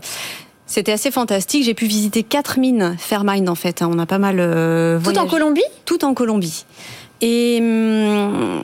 c'était 0.67 0.93
assez 0.93 1.11
fantastique. 1.11 1.65
J'ai 1.65 1.75
pu 1.75 1.87
visiter 1.87 2.23
quatre 2.23 2.59
mines 2.59 2.97
Fairmine 2.99 3.49
en 3.49 3.55
fait. 3.55 3.83
Hein. 3.83 3.91
On 3.93 3.99
a 3.99 4.07
pas 4.07 4.19
mal 4.19 4.37
euh, 4.39 4.99
Tout 5.01 5.19
en 5.19 5.27
Colombie? 5.27 5.65
Tout 5.85 6.05
en 6.05 6.15
Colombie. 6.15 6.65
Et 7.21 7.59
hum, 7.61 8.63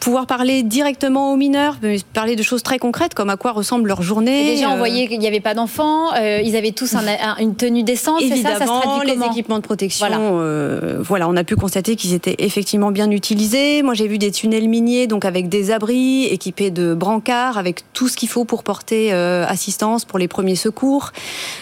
pouvoir 0.00 0.26
parler 0.26 0.62
directement 0.62 1.32
aux 1.32 1.36
mineurs, 1.36 1.76
parler 2.12 2.36
de 2.36 2.42
choses 2.42 2.62
très 2.62 2.78
concrètes 2.78 3.14
comme 3.14 3.30
à 3.30 3.36
quoi 3.36 3.52
ressemble 3.52 3.88
leur 3.88 4.02
journée. 4.02 4.54
déjà, 4.54 4.70
on 4.70 4.76
voyait 4.76 5.08
qu'il 5.08 5.18
n'y 5.18 5.26
avait 5.26 5.40
pas 5.40 5.54
d'enfants, 5.54 6.14
ils 6.14 6.56
avaient 6.56 6.72
tous 6.72 6.94
une 7.38 7.56
tenue 7.56 7.82
décente, 7.82 8.20
Évidemment, 8.22 8.58
ça, 8.58 8.66
ça 8.66 9.04
les 9.04 9.24
équipements 9.26 9.58
de 9.58 9.62
protection. 9.62 10.06
Voilà. 10.06 10.98
voilà, 11.00 11.28
on 11.28 11.36
a 11.36 11.44
pu 11.44 11.56
constater 11.56 11.96
qu'ils 11.96 12.14
étaient 12.14 12.36
effectivement 12.38 12.90
bien 12.90 13.10
utilisés. 13.10 13.82
Moi, 13.82 13.94
j'ai 13.94 14.08
vu 14.08 14.18
des 14.18 14.30
tunnels 14.30 14.68
miniers, 14.68 15.06
donc 15.06 15.24
avec 15.24 15.48
des 15.48 15.70
abris 15.70 16.24
équipés 16.24 16.70
de 16.70 16.94
brancards, 16.94 17.58
avec 17.58 17.82
tout 17.92 18.08
ce 18.08 18.16
qu'il 18.16 18.28
faut 18.28 18.44
pour 18.44 18.62
porter 18.62 19.12
assistance 19.12 20.04
pour 20.04 20.18
les 20.18 20.28
premiers 20.28 20.56
secours. 20.56 21.12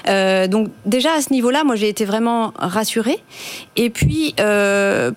donc 0.07 0.69
déjà 0.87 1.15
à 1.15 1.21
ce 1.21 1.33
niveau-là, 1.33 1.65
moi, 1.65 1.77
j'ai 1.77 1.89
été 1.89 2.05
vraiment 2.05 2.53
rassurée. 2.59 3.19
Et 3.77 3.91
puis 3.91 4.35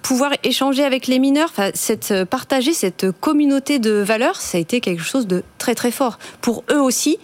pouvoir 0.02 0.32
échanger 0.44 0.84
avec 0.84 1.08
les 1.08 1.20
mineurs, 1.20 1.52
cette, 1.74 2.14
partager 2.26 2.74
cette 2.74 2.87
communauté 3.20 3.80
de 3.80 3.92
valeurs, 3.92 4.38
ça 4.38 4.58
a 4.58 4.62
été 4.62 4.82
quelque 4.82 5.04
chose 5.04 5.28
de 5.28 5.44
très 5.58 5.76
très 5.76 5.92
fort. 5.92 6.20
Pour 6.42 6.64
eux 6.72 6.82
aussi, 6.82 7.18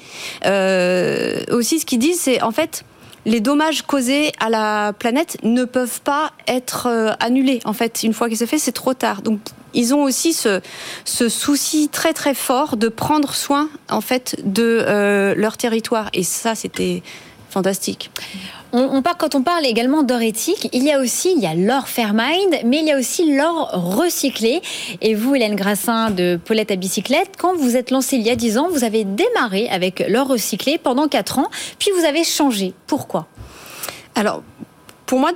euh, 0.45 1.43
aussi 1.51 1.79
ce 1.79 1.85
qu'ils 1.85 1.99
disent, 1.99 2.21
c'est 2.21 2.41
en 2.41 2.51
fait 2.51 2.85
les 3.25 3.39
dommages 3.39 3.83
causés 3.83 4.31
à 4.39 4.49
la 4.49 4.93
planète 4.93 5.37
ne 5.43 5.63
peuvent 5.63 6.01
pas 6.01 6.33
être 6.47 6.87
euh, 6.87 7.11
annulés. 7.19 7.61
En 7.65 7.73
fait, 7.73 8.03
une 8.03 8.13
fois 8.13 8.29
que 8.29 8.35
c'est 8.35 8.47
fait, 8.47 8.57
c'est 8.57 8.73
trop 8.73 8.93
tard. 8.93 9.21
Donc, 9.21 9.39
ils 9.73 9.93
ont 9.93 10.03
aussi 10.03 10.33
ce, 10.33 10.61
ce, 11.05 11.29
souci 11.29 11.89
très 11.89 12.13
très 12.13 12.33
fort 12.33 12.77
de 12.77 12.89
prendre 12.89 13.33
soin 13.33 13.69
en 13.89 14.01
fait 14.01 14.35
de 14.43 14.83
euh, 14.85 15.33
leur 15.35 15.57
territoire. 15.57 16.09
Et 16.13 16.23
ça, 16.23 16.53
c'était 16.53 17.01
fantastique. 17.49 18.11
On, 18.75 19.03
parle, 19.03 19.17
quand 19.19 19.35
on 19.35 19.43
parle 19.43 19.67
également 19.67 20.01
d'or 20.01 20.23
éthique, 20.23 20.67
il 20.73 20.83
y 20.83 20.91
a 20.91 20.99
aussi 20.99 21.31
il 21.37 21.43
y 21.43 21.45
a 21.45 21.53
l'or 21.53 21.87
Fairmind, 21.87 22.55
mais 22.65 22.79
il 22.79 22.85
y 22.85 22.91
a 22.91 22.97
aussi 22.97 23.31
l'or 23.31 23.69
recyclé. 23.71 24.63
Et 24.99 25.13
vous, 25.13 25.35
Hélène 25.35 25.55
Grassin 25.55 26.09
de 26.09 26.39
Paulette 26.43 26.71
à 26.71 26.75
bicyclette, 26.75 27.35
quand 27.37 27.55
vous 27.55 27.77
êtes 27.77 27.91
lancée 27.91 28.15
il 28.15 28.23
y 28.23 28.31
a 28.31 28.35
10 28.35 28.57
ans, 28.57 28.69
vous 28.69 28.83
avez 28.83 29.03
démarré 29.03 29.69
avec 29.69 30.03
l'or 30.09 30.27
recyclé 30.27 30.79
pendant 30.79 31.07
4 31.07 31.37
ans, 31.37 31.49
puis 31.77 31.91
vous 31.95 32.03
avez 32.03 32.23
changé. 32.23 32.73
Pourquoi? 32.87 33.27
Alors, 34.15 34.41
pour 35.05 35.19
moi, 35.19 35.31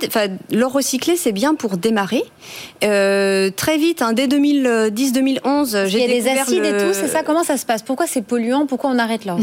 l'or 0.50 0.72
recyclé, 0.72 1.16
c'est 1.16 1.32
bien 1.32 1.54
pour 1.54 1.76
démarrer. 1.76 2.22
Euh, 2.84 3.50
très 3.54 3.76
vite, 3.76 4.02
hein, 4.02 4.12
dès 4.12 4.26
2010-2011, 4.26 5.86
j'ai 5.86 5.98
Il 5.98 6.10
y 6.10 6.18
a 6.18 6.20
des 6.20 6.28
acides 6.28 6.64
et 6.64 6.72
tout, 6.72 6.92
c'est 6.92 7.08
ça? 7.08 7.22
Comment 7.22 7.44
ça 7.44 7.56
se 7.56 7.66
passe? 7.66 7.82
Pourquoi 7.82 8.06
c'est 8.06 8.22
polluant? 8.22 8.66
Pourquoi 8.66 8.90
on 8.90 8.98
arrête 8.98 9.24
l'or 9.24 9.38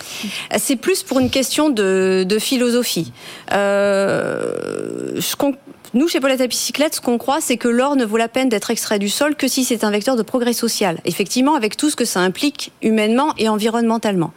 C'est 0.58 0.76
plus 0.76 1.02
pour 1.02 1.20
une 1.20 1.30
question 1.30 1.70
de, 1.70 2.26
philosophie. 2.40 3.12
Euh, 3.52 5.20
nous, 5.94 6.06
chez 6.08 6.20
Paulette 6.20 6.40
à 6.40 6.46
bicyclette, 6.46 6.96
ce 6.96 7.00
qu'on 7.00 7.16
croit, 7.16 7.40
c'est 7.40 7.56
que 7.56 7.68
l'or 7.68 7.96
ne 7.96 8.04
vaut 8.04 8.18
la 8.18 8.28
peine 8.28 8.48
d'être 8.48 8.70
extrait 8.70 8.98
du 8.98 9.08
sol 9.08 9.34
que 9.36 9.48
si 9.48 9.64
c'est 9.64 9.84
un 9.84 9.90
vecteur 9.90 10.16
de 10.16 10.22
progrès 10.22 10.52
social. 10.52 10.98
Effectivement, 11.04 11.54
avec 11.54 11.76
tout 11.76 11.88
ce 11.88 11.96
que 11.96 12.04
ça 12.04 12.20
implique 12.20 12.72
humainement 12.82 13.32
et 13.38 13.48
environnementalement. 13.48 14.32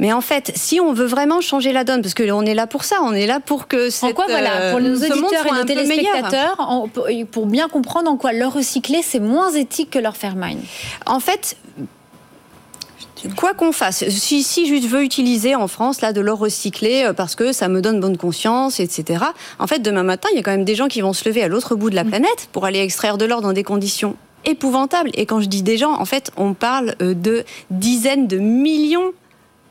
Mais 0.00 0.14
en 0.14 0.22
fait, 0.22 0.50
si 0.56 0.80
on 0.80 0.94
veut 0.94 1.06
vraiment 1.06 1.42
changer 1.42 1.72
la 1.72 1.84
donne, 1.84 2.00
parce 2.00 2.14
qu'on 2.14 2.46
est 2.46 2.54
là 2.54 2.66
pour 2.66 2.84
ça, 2.84 2.96
on 3.02 3.12
est 3.12 3.26
là 3.26 3.38
pour 3.38 3.68
que 3.68 3.90
cette, 3.90 4.10
en 4.10 4.12
quoi, 4.14 4.24
voilà, 4.28 4.70
pour 4.70 4.80
nos 4.80 5.02
euh, 5.02 5.10
auditeurs 5.10 5.46
et 5.46 5.52
nos 5.52 5.64
téléspectateurs, 5.64 6.56
pour 7.30 7.46
bien 7.46 7.68
comprendre 7.68 8.10
en 8.10 8.16
quoi 8.16 8.32
leur 8.32 8.54
recycler, 8.54 9.02
c'est 9.02 9.20
moins 9.20 9.52
éthique 9.52 9.90
que 9.90 9.98
leur 9.98 10.16
faire 10.16 10.36
mine. 10.36 10.60
En 11.06 11.20
fait, 11.20 11.56
Quoi 13.36 13.52
qu'on 13.52 13.72
fasse, 13.72 14.08
si, 14.08 14.42
si, 14.42 14.66
je 14.66 14.88
veux 14.88 15.02
utiliser 15.02 15.54
en 15.54 15.68
France 15.68 16.00
là 16.00 16.14
de 16.14 16.22
l'or 16.22 16.38
recyclé 16.38 17.04
euh, 17.04 17.12
parce 17.12 17.34
que 17.34 17.52
ça 17.52 17.68
me 17.68 17.82
donne 17.82 18.00
bonne 18.00 18.16
conscience, 18.16 18.80
etc. 18.80 19.22
En 19.58 19.66
fait, 19.66 19.80
demain 19.80 20.04
matin, 20.04 20.30
il 20.32 20.36
y 20.36 20.38
a 20.40 20.42
quand 20.42 20.52
même 20.52 20.64
des 20.64 20.74
gens 20.74 20.88
qui 20.88 21.02
vont 21.02 21.12
se 21.12 21.28
lever 21.28 21.42
à 21.42 21.48
l'autre 21.48 21.74
bout 21.74 21.90
de 21.90 21.96
la 21.96 22.04
planète 22.04 22.48
pour 22.52 22.64
aller 22.64 22.80
extraire 22.80 23.18
de 23.18 23.26
l'or 23.26 23.42
dans 23.42 23.52
des 23.52 23.62
conditions 23.62 24.16
épouvantables. 24.46 25.10
Et 25.12 25.26
quand 25.26 25.42
je 25.42 25.48
dis 25.48 25.62
des 25.62 25.76
gens, 25.76 25.92
en 25.92 26.06
fait, 26.06 26.30
on 26.38 26.54
parle 26.54 26.94
euh, 27.02 27.12
de 27.12 27.44
dizaines 27.70 28.26
de 28.26 28.38
millions 28.38 29.12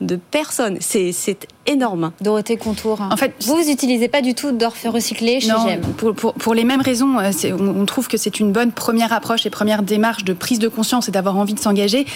de 0.00 0.16
personnes. 0.16 0.78
C'est 0.80 1.46
énorme. 1.70 2.12
Dorothée 2.20 2.56
Contour. 2.56 3.00
En 3.00 3.16
fait, 3.16 3.32
vous, 3.46 3.56
vous 3.56 3.70
utilisez 3.70 4.08
pas 4.08 4.20
du 4.20 4.34
tout 4.34 4.52
d'or 4.52 4.74
recyclé 4.86 5.40
chez 5.40 5.48
non, 5.48 5.66
pour, 5.96 6.14
pour, 6.14 6.34
pour, 6.34 6.54
les 6.54 6.64
mêmes 6.64 6.80
raisons. 6.80 7.18
Euh, 7.18 7.30
on, 7.58 7.84
trouve 7.86 8.08
que 8.08 8.16
c'est 8.16 8.40
une 8.40 8.52
bonne 8.52 8.72
première 8.72 9.12
approche 9.12 9.46
et 9.46 9.50
première 9.50 9.82
démarche 9.82 10.24
de 10.24 10.32
prise 10.32 10.58
de 10.58 10.68
conscience 10.68 11.08
et 11.08 11.12
d'avoir 11.12 11.36
envie 11.36 11.54
de 11.54 11.60
s'engager. 11.60 12.06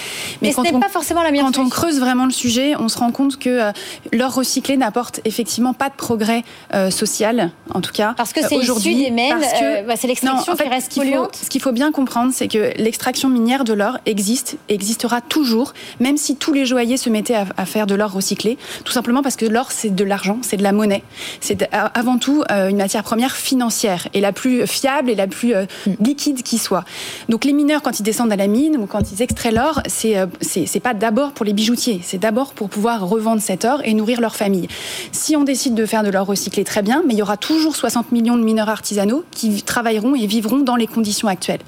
Mais, 0.42 0.52
ce 0.52 0.60
n'est 0.60 0.72
pas 0.72 0.88
forcément 0.88 1.22
la 1.22 1.30
meilleure 1.30 1.46
Quand 1.46 1.58
on 1.58 1.68
creuse 1.68 2.00
vraiment 2.00 2.24
le 2.24 2.32
sujet, 2.32 2.74
on 2.76 2.88
se 2.88 2.98
rend 2.98 3.12
compte 3.12 3.38
que 3.38 3.48
euh, 3.48 3.72
l'or 4.12 4.34
recyclé 4.34 4.76
n'apporte 4.76 5.20
effectivement 5.24 5.72
pas 5.72 5.88
de 5.88 5.94
progrès 5.94 6.42
euh, 6.74 6.90
social, 6.90 7.52
en 7.72 7.80
tout 7.80 7.92
cas. 7.92 8.14
Parce 8.16 8.32
que 8.32 8.40
c'est 8.46 8.56
aujourd'hui 8.56 8.96
des 8.96 9.10
mêmes. 9.10 9.40
Bah, 9.86 9.94
c'est 9.96 10.06
l'extraction 10.06 10.56
qui 10.56 10.68
reste 10.68 10.94
polluante. 10.94 11.36
ce 11.36 11.48
qu'il 11.48 11.60
faut 11.60 11.72
bien 11.72 11.92
comprendre, 11.92 12.32
c'est 12.34 12.48
que 12.48 12.72
l'extraction 12.76 13.28
minière 13.28 13.64
de 13.64 13.72
l'or 13.72 13.98
existe 14.06 14.56
et 14.68 14.74
existera 14.74 15.20
toujours, 15.20 15.74
même 16.00 16.16
si 16.16 16.36
tous 16.36 16.52
les 16.52 16.66
joailliers 16.66 16.96
se 16.96 17.10
mettaient 17.10 17.34
à, 17.34 17.46
à 17.56 17.66
faire 17.66 17.86
de 17.86 17.94
l'or 17.94 18.12
recyclé, 18.12 18.58
tout 18.84 18.92
simplement 18.92 19.22
parce 19.22 19.36
que 19.36 19.43
l'or, 19.46 19.72
c'est 19.72 19.94
de 19.94 20.04
l'argent, 20.04 20.38
c'est 20.42 20.56
de 20.56 20.62
la 20.62 20.72
monnaie. 20.72 21.02
C'est 21.40 21.68
avant 21.72 22.18
tout 22.18 22.44
euh, 22.50 22.68
une 22.68 22.76
matière 22.76 23.02
première 23.02 23.36
financière 23.36 24.08
et 24.14 24.20
la 24.20 24.32
plus 24.32 24.66
fiable 24.66 25.10
et 25.10 25.14
la 25.14 25.26
plus 25.26 25.54
euh, 25.54 25.66
liquide 26.00 26.42
qui 26.42 26.58
soit. 26.58 26.84
Donc 27.28 27.44
les 27.44 27.52
mineurs, 27.52 27.82
quand 27.82 27.98
ils 27.98 28.02
descendent 28.02 28.32
à 28.32 28.36
la 28.36 28.46
mine 28.46 28.76
ou 28.76 28.86
quand 28.86 29.12
ils 29.12 29.22
extraient 29.22 29.52
l'or, 29.52 29.80
c'est 29.86 30.16
euh, 30.16 30.26
c'est 30.40 30.80
pas 30.80 30.94
d'abord 30.94 31.32
pour 31.32 31.44
les 31.44 31.52
bijoutiers, 31.52 32.00
c'est 32.02 32.18
d'abord 32.18 32.52
pour 32.52 32.68
pouvoir 32.68 33.06
revendre 33.06 33.40
cet 33.40 33.64
or 33.64 33.80
et 33.84 33.94
nourrir 33.94 34.20
leur 34.20 34.36
famille. 34.36 34.68
Si 35.12 35.36
on 35.36 35.44
décide 35.44 35.74
de 35.74 35.86
faire 35.86 36.02
de 36.02 36.10
l'or 36.10 36.26
recyclé, 36.26 36.64
très 36.64 36.82
bien, 36.82 37.02
mais 37.06 37.14
il 37.14 37.18
y 37.18 37.22
aura 37.22 37.36
toujours 37.36 37.76
60 37.76 38.12
millions 38.12 38.36
de 38.36 38.42
mineurs 38.42 38.68
artisanaux 38.68 39.24
qui 39.30 39.62
travailleront 39.62 40.14
et 40.14 40.26
vivront 40.26 40.58
dans 40.58 40.76
les 40.76 40.86
conditions 40.86 41.28
actuelles. 41.28 41.60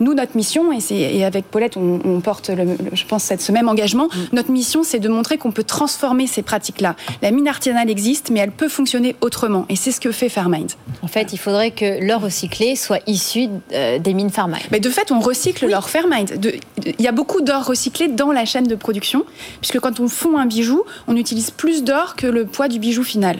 Nous, 0.00 0.14
notre 0.14 0.36
mission, 0.36 0.72
et, 0.72 0.78
et 0.90 1.24
avec 1.24 1.46
Paulette, 1.50 1.76
on, 1.76 2.20
porte, 2.20 2.50
je 2.92 3.04
pense, 3.04 3.32
ce 3.38 3.52
même 3.52 3.68
engagement, 3.68 4.06
mm. 4.06 4.18
notre 4.34 4.50
mission, 4.50 4.82
c'est 4.82 4.98
de 4.98 5.08
montrer 5.08 5.38
qu'on 5.38 5.52
peut 5.52 5.64
transformer 5.64 6.26
ces 6.26 6.42
pratiques-là. 6.42 6.96
La 7.22 7.30
mine 7.30 7.48
artisanale 7.48 7.90
existe, 7.90 8.30
mais 8.30 8.40
elle 8.40 8.50
peut 8.50 8.68
fonctionner 8.68 9.16
autrement. 9.20 9.66
Et 9.68 9.76
c'est 9.76 9.92
ce 9.92 10.00
que 10.00 10.12
fait 10.12 10.28
Fairmind. 10.28 10.72
En 11.02 11.06
fait, 11.06 11.32
il 11.32 11.38
faudrait 11.38 11.70
que 11.70 12.04
l'or 12.04 12.22
recyclé 12.22 12.76
soit 12.76 13.00
issu 13.06 13.48
euh, 13.72 13.98
des 13.98 14.14
mines 14.14 14.30
Fairmind. 14.30 14.62
Mais 14.70 14.80
de 14.80 14.90
fait, 14.90 15.12
on 15.12 15.20
recycle 15.20 15.68
l'or 15.68 15.88
Fairmind. 15.88 16.38
Il 16.84 17.04
y 17.04 17.08
a 17.08 17.12
beaucoup 17.12 17.40
d'or 17.40 17.64
recyclé 17.64 18.08
dans 18.08 18.32
la 18.32 18.44
chaîne 18.44 18.66
de 18.66 18.74
production, 18.74 19.24
puisque 19.60 19.80
quand 19.80 20.00
on 20.00 20.08
fond 20.08 20.38
un 20.38 20.46
bijou, 20.46 20.84
on 21.06 21.16
utilise 21.16 21.50
plus 21.50 21.84
d'or 21.84 22.16
que 22.16 22.26
le 22.26 22.46
poids 22.46 22.68
du 22.68 22.78
bijou 22.78 23.02
final. 23.02 23.38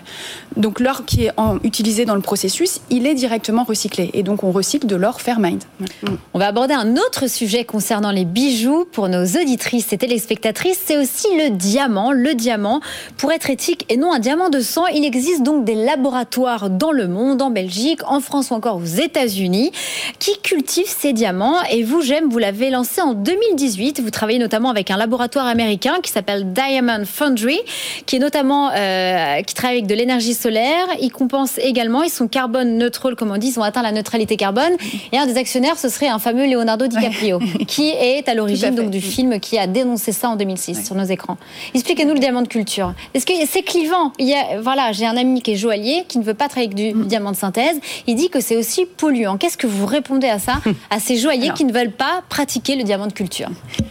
Donc 0.57 0.81
l'or 0.81 1.05
qui 1.05 1.27
est 1.27 1.33
utilisé 1.63 2.05
dans 2.05 2.15
le 2.15 2.21
processus, 2.21 2.81
il 2.91 3.07
est 3.07 3.15
directement 3.15 3.65
recyclé. 3.65 4.11
Et 4.15 4.23
donc 4.23 4.45
on 4.45 4.51
recycle 4.51 4.87
de 4.87 4.97
l'or 4.97 5.21
Fairmind. 5.21 5.63
On 6.33 6.39
va 6.39 6.47
aborder 6.47 6.75
un 6.75 6.97
autre 6.97 7.29
sujet 7.29 7.65
concernant 7.65 8.11
les 8.11 8.25
bijoux 8.25 8.87
pour 8.91 9.09
nos 9.09 9.25
auditrices 9.25 9.93
et 9.93 9.99
téléspectatrices. 9.99 10.81
C'est 10.85 10.97
aussi 10.97 11.27
le 11.37 11.51
diamant 11.51 12.13
le 12.13 12.35
diamant. 12.35 12.81
Pour 13.17 13.33
être 13.33 13.51
éthique 13.51 13.85
et 13.89 13.97
non 13.97 14.13
un 14.13 14.19
diamant 14.19 14.49
de 14.49 14.61
sang, 14.61 14.87
il 14.87 15.05
existe 15.05 15.43
donc 15.43 15.65
des 15.65 15.75
laboratoires 15.75 16.71
dans 16.71 16.93
le 16.93 17.09
monde, 17.09 17.43
en 17.43 17.51
Belgique, 17.51 18.01
en 18.07 18.21
France 18.21 18.51
ou 18.51 18.55
encore 18.55 18.77
aux 18.77 18.85
États-Unis, 18.85 19.73
qui 20.19 20.39
cultivent 20.43 20.89
ces 20.89 21.13
diamants. 21.13 21.63
Et 21.71 21.83
vous, 21.83 22.03
j'aime, 22.03 22.29
vous 22.29 22.39
l'avez 22.39 22.71
lancé 22.71 23.01
en 23.01 23.15
2018. 23.15 24.01
Vous 24.01 24.11
travaillez 24.11 24.39
notamment 24.39 24.71
avec 24.71 24.91
un 24.91 24.97
laboratoire 24.97 25.47
américain 25.47 25.97
qui 26.03 26.11
s'appelle 26.11 26.53
Diamond 26.53 27.05
Foundry, 27.05 27.61
qui 28.07 28.17
est 28.17 28.21
notamment 28.21 28.71
euh, 28.75 29.41
qui 29.43 29.55
travaille 29.55 29.79
avec 29.79 29.87
de 29.87 29.95
l'énergie 29.95 30.35
solaire. 30.45 30.87
Ils 31.01 31.11
compensent 31.11 31.59
également, 31.59 32.03
ils 32.03 32.11
sont 32.11 32.29
carbone 32.29 32.77
neutral, 32.77 33.17
comme 33.17 33.31
on 33.31 33.39
dit, 33.39 33.49
ils 33.49 33.59
ont 33.59 33.63
atteint 33.63 33.83
la 33.83 33.93
neutralité 33.93 34.37
carbone. 34.37 34.73
Et 35.13 35.19
un 35.19 35.27
des 35.27 35.39
actionnaires, 35.39 35.79
ce 35.79 35.89
serait 35.89 36.09
un 36.09 36.19
fameux 36.19 36.47
Leonardo 36.47 36.87
DiCaprio, 36.87 37.39
qui 37.67 37.89
est 37.89 38.29
à 38.29 38.35
l'origine 38.35 38.75
donc 38.75 38.91
du 38.91 39.01
film 39.01 39.41
qui 39.41 39.59
a 39.59 39.67
dénoncé 39.67 40.13
ça 40.13 40.29
en 40.29 40.37
2006 40.37 40.85
sur 40.85 40.95
nos 40.95 41.05
écrans. 41.05 41.39
Expliquez-nous 41.73 42.15
le 42.15 42.21
diamant 42.21 42.43
de 42.43 42.49
culture. 42.49 42.93
Est-ce 43.15 43.25
que 43.25 43.33
c'est 43.49 43.63
clivant? 43.63 44.13
Il 44.19 44.29
y 44.29 44.35
a, 44.35 44.61
voilà, 44.61 44.93
j'ai 44.93 45.07
un 45.07 45.17
ami 45.17 45.41
qui 45.41 45.53
est 45.53 45.57
joaillier, 45.57 46.05
qui 46.09 46.19
ne 46.19 46.25
veut 46.25 46.35
pas 46.35 46.49
travailler 46.49 46.73
avec 46.73 46.77
du 46.77 46.95
mm. 46.95 47.07
diamant 47.07 47.33
de 47.33 47.37
synthèse. 47.37 47.81
Il 48.07 48.17
dit 48.17 48.29
que 48.29 48.41
c'est 48.41 48.57
aussi 48.57 48.85
polluant. 48.85 49.39
Qu'est-ce 49.39 49.57
que 49.57 49.67
vous 49.67 49.87
répondez 49.87 50.29
à 50.29 50.39
ça, 50.39 50.61
à 50.91 51.01
ces 51.01 51.17
joailliers 51.17 51.53
qui 51.55 51.65
ne 51.65 51.73
veulent 51.73 51.91
pas 51.91 52.23
pratiquer 52.29 52.77
le 52.77 52.83
diamant 52.83 53.07
de 53.07 53.13
culture? 53.13 53.49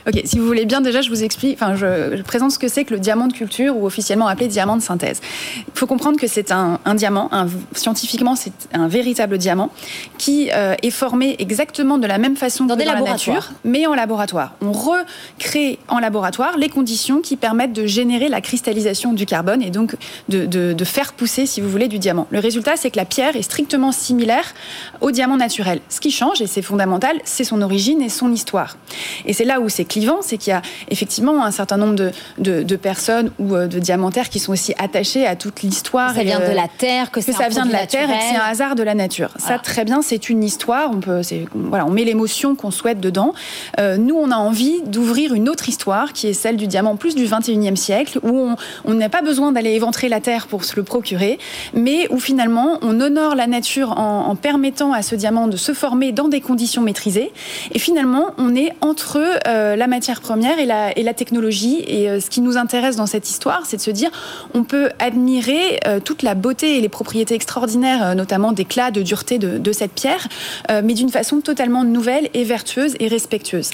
Ok, 0.07 0.21
si 0.25 0.37
vous 0.37 0.45
voulez 0.45 0.65
bien, 0.65 0.81
déjà, 0.81 1.01
je 1.01 1.09
vous 1.09 1.23
explique. 1.23 1.57
Enfin, 1.59 1.75
je, 1.75 2.21
présente 2.21 2.51
ce 2.51 2.59
que 2.59 2.67
c'est 2.67 2.83
que 2.83 2.93
le 2.93 2.99
diamant 2.99 3.27
de 3.27 3.33
culture, 3.33 3.75
ou 3.75 3.85
officiellement 3.85 4.27
appelé 4.27 4.47
diamant 4.47 4.77
de 4.77 4.81
synthèse. 4.81 5.21
Il 5.57 5.79
faut 5.79 5.87
comprendre 5.87 6.19
que 6.19 6.27
c'est 6.27 6.42
un, 6.51 6.95
diamant. 6.95 7.29
Un, 7.31 7.47
scientifiquement, 7.73 8.35
c'est 8.35 8.53
un 8.73 8.87
véritable 8.87 9.37
diamant 9.37 9.69
qui 10.17 10.49
euh, 10.51 10.75
est 10.81 10.91
formé 10.91 11.35
exactement 11.39 11.97
de 11.97 12.07
la 12.07 12.17
même 12.17 12.35
façon 12.35 12.65
dans 12.65 12.75
que 12.75 12.79
des 12.79 12.85
dans 12.85 12.93
la 12.93 13.01
nature, 13.01 13.51
mais 13.63 13.85
en 13.85 13.93
laboratoire. 13.93 14.53
On 14.61 14.71
recrée 14.71 15.79
en 15.87 15.99
laboratoire 15.99 16.57
les 16.57 16.69
conditions 16.69 17.21
qui 17.21 17.35
permettent 17.35 17.73
de 17.73 17.85
générer 17.85 18.29
la 18.29 18.41
cristallisation 18.41 19.13
du 19.13 19.25
carbone 19.25 19.61
et 19.61 19.69
donc 19.69 19.95
de, 20.29 20.83
faire 20.83 21.13
pousser, 21.13 21.45
si 21.45 21.61
vous 21.61 21.69
voulez, 21.69 21.87
du 21.87 21.99
diamant. 21.99 22.27
Le 22.29 22.39
résultat, 22.39 22.75
c'est 22.75 22.91
que 22.91 22.97
la 22.97 23.05
pierre 23.05 23.35
est 23.35 23.41
strictement 23.41 23.91
similaire 23.91 24.53
au 25.01 25.11
diamant 25.11 25.37
naturel. 25.37 25.79
Ce 25.89 25.99
qui 25.99 26.11
change, 26.11 26.41
et 26.41 26.47
c'est 26.47 26.61
fondamental, 26.61 27.17
c'est 27.23 27.43
son 27.43 27.61
origine 27.61 28.01
et 28.01 28.09
son 28.09 28.31
histoire. 28.31 28.77
Et 29.25 29.33
c'est 29.33 29.45
là 29.45 29.59
où 29.59 29.69
c'est 29.69 29.85
clivant, 29.85 30.19
c'est 30.21 30.37
qu'il 30.37 30.51
y 30.51 30.55
a 30.55 30.61
effectivement 30.89 31.43
un 31.43 31.51
certain 31.51 31.77
nombre 31.77 32.11
de, 32.37 32.75
personnes 32.75 33.31
ou 33.39 33.55
euh, 33.55 33.67
de 33.67 33.79
diamantaires 33.79 34.29
qui 34.29 34.39
sont 34.39 34.51
aussi 34.51 34.73
attachés 34.77 35.25
à 35.25 35.35
toute 35.35 35.61
l'histoire 35.61 36.17
et 36.17 36.32
vient 36.37 36.49
de 36.49 36.55
la 36.55 36.67
terre, 36.67 37.11
que, 37.11 37.21
ça 37.21 37.47
vient 37.49 37.65
de 37.65 37.71
la 37.71 37.87
terre 37.87 38.09
et 38.09 38.13
que 38.13 38.23
c'est 38.29 38.35
un 38.35 38.49
hasard 38.49 38.75
de 38.75 38.83
la 38.83 38.95
nature. 38.95 39.29
Ça, 39.37 39.59
très 39.59 39.85
bien, 39.85 40.01
c'est 40.01 40.29
une 40.29 40.43
histoire. 40.43 40.91
On 40.91 40.99
peut, 40.99 41.21
voilà, 41.53 41.85
on 41.85 41.91
met 41.91 42.03
l'émotion 42.03 42.55
qu'on 42.55 42.71
souhaite 42.71 42.99
dedans. 42.99 43.33
Euh, 43.79 43.97
nous, 43.97 44.15
on 44.15 44.31
a 44.31 44.35
envie 44.35 44.81
d'ouvrir 44.85 45.33
une 45.33 45.49
autre 45.49 45.69
histoire 45.69 46.13
qui 46.13 46.27
est 46.27 46.33
celle 46.33 46.57
du 46.57 46.67
diamant 46.67 46.95
plus 46.95 47.15
du 47.15 47.25
21e 47.25 47.75
siècle, 47.75 48.19
où 48.23 48.49
on 48.85 48.93
n'a 48.93 49.09
pas 49.09 49.21
besoin 49.21 49.51
d'aller 49.51 49.71
éventrer 49.71 50.09
la 50.09 50.19
terre 50.19 50.47
pour 50.47 50.63
se 50.63 50.75
le 50.75 50.83
procurer, 50.83 51.39
mais 51.73 52.07
où 52.11 52.19
finalement 52.19 52.77
on 52.81 52.99
honore 52.99 53.35
la 53.35 53.47
nature 53.47 53.97
en, 53.99 54.35
permettant 54.35 54.93
à 54.93 55.01
ce 55.01 55.15
diamant 55.15 55.47
de 55.47 55.57
se 55.57 55.73
former 55.73 56.11
dans 56.11 56.27
des 56.27 56.41
conditions 56.41 56.81
maîtrisées. 56.81 57.31
Et 57.71 57.79
finalement, 57.79 58.31
on 58.37 58.55
est 58.55 58.71
entre 58.81 59.19
euh, 59.47 59.75
la 59.75 59.87
matière 59.87 60.21
première 60.21 60.59
et 60.59 60.65
la, 60.65 60.97
et 60.97 61.03
la 61.03 61.13
technologie. 61.13 61.83
Et 61.87 62.09
euh, 62.09 62.19
ce 62.19 62.29
qui 62.29 62.41
nous 62.41 62.57
intéresse 62.57 62.95
dans 62.95 63.05
cette 63.05 63.29
histoire, 63.29 63.65
c'est 63.65 63.77
de 63.77 63.81
se 63.81 63.91
dire, 63.91 64.09
on 64.53 64.63
peut 64.63 64.89
admirer 64.99 65.79
toute 66.03 66.22
la 66.23 66.35
beauté 66.35 66.77
et 66.77 66.81
les 66.81 66.89
propriétés 66.89 67.35
extraordinaires, 67.35 68.15
notamment 68.15 68.51
d'éclat, 68.51 68.91
de 68.91 69.01
dureté 69.01 69.37
de, 69.37 69.71
cette 69.71 69.93
pierre, 69.93 70.27
mais 70.69 70.93
d'une 70.93 71.09
façon 71.09 71.41
totalement 71.41 71.83
nouvelle 71.83 72.29
et 72.33 72.43
vertueuse 72.43 72.95
et 72.99 73.07
respectueuse. 73.07 73.71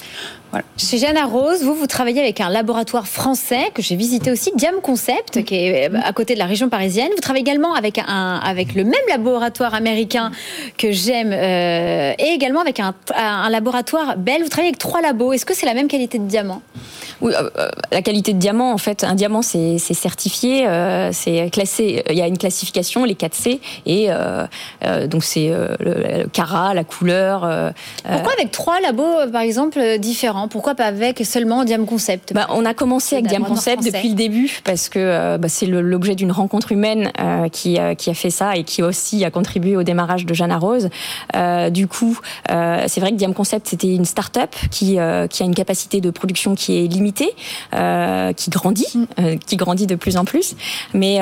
Chez 0.76 0.98
Jeanne 0.98 1.18
Rose, 1.18 1.62
vous, 1.62 1.74
vous 1.74 1.86
travaillez 1.86 2.20
avec 2.20 2.40
un 2.40 2.48
laboratoire 2.48 3.06
français 3.06 3.70
que 3.72 3.82
j'ai 3.82 3.94
visité 3.94 4.32
aussi, 4.32 4.50
Diam 4.56 4.80
Concept, 4.82 5.44
qui 5.44 5.54
est 5.54 5.88
euh, 5.88 5.98
à 6.02 6.12
côté 6.12 6.34
de 6.34 6.40
la 6.40 6.46
région 6.46 6.68
parisienne. 6.68 7.10
Vous 7.14 7.20
travaillez 7.20 7.42
également 7.42 7.74
avec, 7.74 7.98
un, 7.98 8.40
avec 8.42 8.74
le 8.74 8.82
même 8.82 8.94
laboratoire 9.08 9.74
américain 9.74 10.32
que 10.76 10.90
j'aime 10.90 11.32
euh, 11.32 12.14
et 12.18 12.34
également 12.34 12.60
avec 12.60 12.80
un, 12.80 12.94
un, 13.14 13.48
laboratoire 13.48 14.16
belge. 14.16 14.42
Vous 14.42 14.48
travaillez 14.48 14.70
avec 14.70 14.78
trois 14.78 15.00
labos. 15.00 15.32
Est-ce 15.32 15.46
que 15.46 15.54
c'est 15.54 15.66
la 15.66 15.74
même 15.74 15.88
qualité 15.88 16.18
de 16.18 16.24
diamant? 16.24 16.62
Oui, 17.20 17.32
euh, 17.34 17.68
la 17.92 18.02
qualité 18.02 18.32
de 18.32 18.38
diamant, 18.38 18.72
en 18.72 18.78
fait, 18.78 19.04
un 19.04 19.14
diamant, 19.14 19.42
c'est 19.42 19.78
certifié, 19.78 20.66
c'est 21.12 21.50
classé. 21.50 22.02
Il 22.08 22.16
y 22.16 22.22
a 22.22 22.26
une 22.26 22.38
classification, 22.38 23.04
les 23.04 23.14
4C, 23.14 23.60
et 23.86 24.08
donc 25.08 25.24
c'est 25.24 25.52
le, 25.80 26.26
carat, 26.28 26.74
la 26.74 26.84
couleur. 26.84 27.72
Pourquoi 28.04 28.32
avec 28.32 28.50
trois 28.50 28.80
labos, 28.80 29.30
par 29.32 29.42
exemple, 29.42 29.80
différents? 29.98 30.48
Pourquoi 30.48 30.74
pas 30.74 30.86
avec 30.86 31.24
seulement 31.24 31.64
Diam 31.64 31.86
Concept? 31.86 32.32
Bah, 32.32 32.46
On 32.50 32.64
a 32.64 32.74
commencé 32.74 33.16
avec 33.16 33.26
Diam 33.26 33.44
Concept 33.44 33.84
depuis 33.84 34.10
le 34.10 34.14
début 34.14 34.60
parce 34.64 34.88
que 34.88 34.98
euh, 34.98 35.38
bah, 35.38 35.48
c'est 35.48 35.66
l'objet 35.66 36.14
d'une 36.14 36.32
rencontre 36.32 36.72
humaine 36.72 37.10
euh, 37.20 37.48
qui, 37.48 37.78
euh, 37.78 37.94
qui, 37.94 38.10
a 38.10 38.14
fait 38.14 38.30
ça 38.30 38.56
et 38.56 38.64
qui 38.64 38.82
aussi 38.82 39.24
a 39.24 39.30
contribué 39.30 39.76
au 39.76 39.82
démarrage 39.82 40.26
de 40.26 40.34
Jeanne 40.34 40.52
Rose. 40.52 40.88
du 41.70 41.86
coup, 41.86 42.18
c'est 42.48 43.00
vrai 43.00 43.10
que 43.10 43.16
Diam 43.16 43.34
Concept 43.34 43.68
c'était 43.68 43.94
une 43.94 44.04
start-up 44.04 44.54
qui, 44.70 44.98
qui 45.30 45.42
a 45.42 45.46
une 45.46 45.54
capacité 45.54 46.00
de 46.00 46.10
production 46.10 46.54
qui 46.54 46.78
est 46.78 46.86
limitée, 46.86 47.09
qui 47.12 48.50
grandit, 48.50 48.86
mm. 48.94 49.36
qui 49.46 49.56
grandit 49.56 49.86
de 49.86 49.94
plus 49.94 50.16
en 50.16 50.24
plus. 50.24 50.54
Mais, 50.94 51.18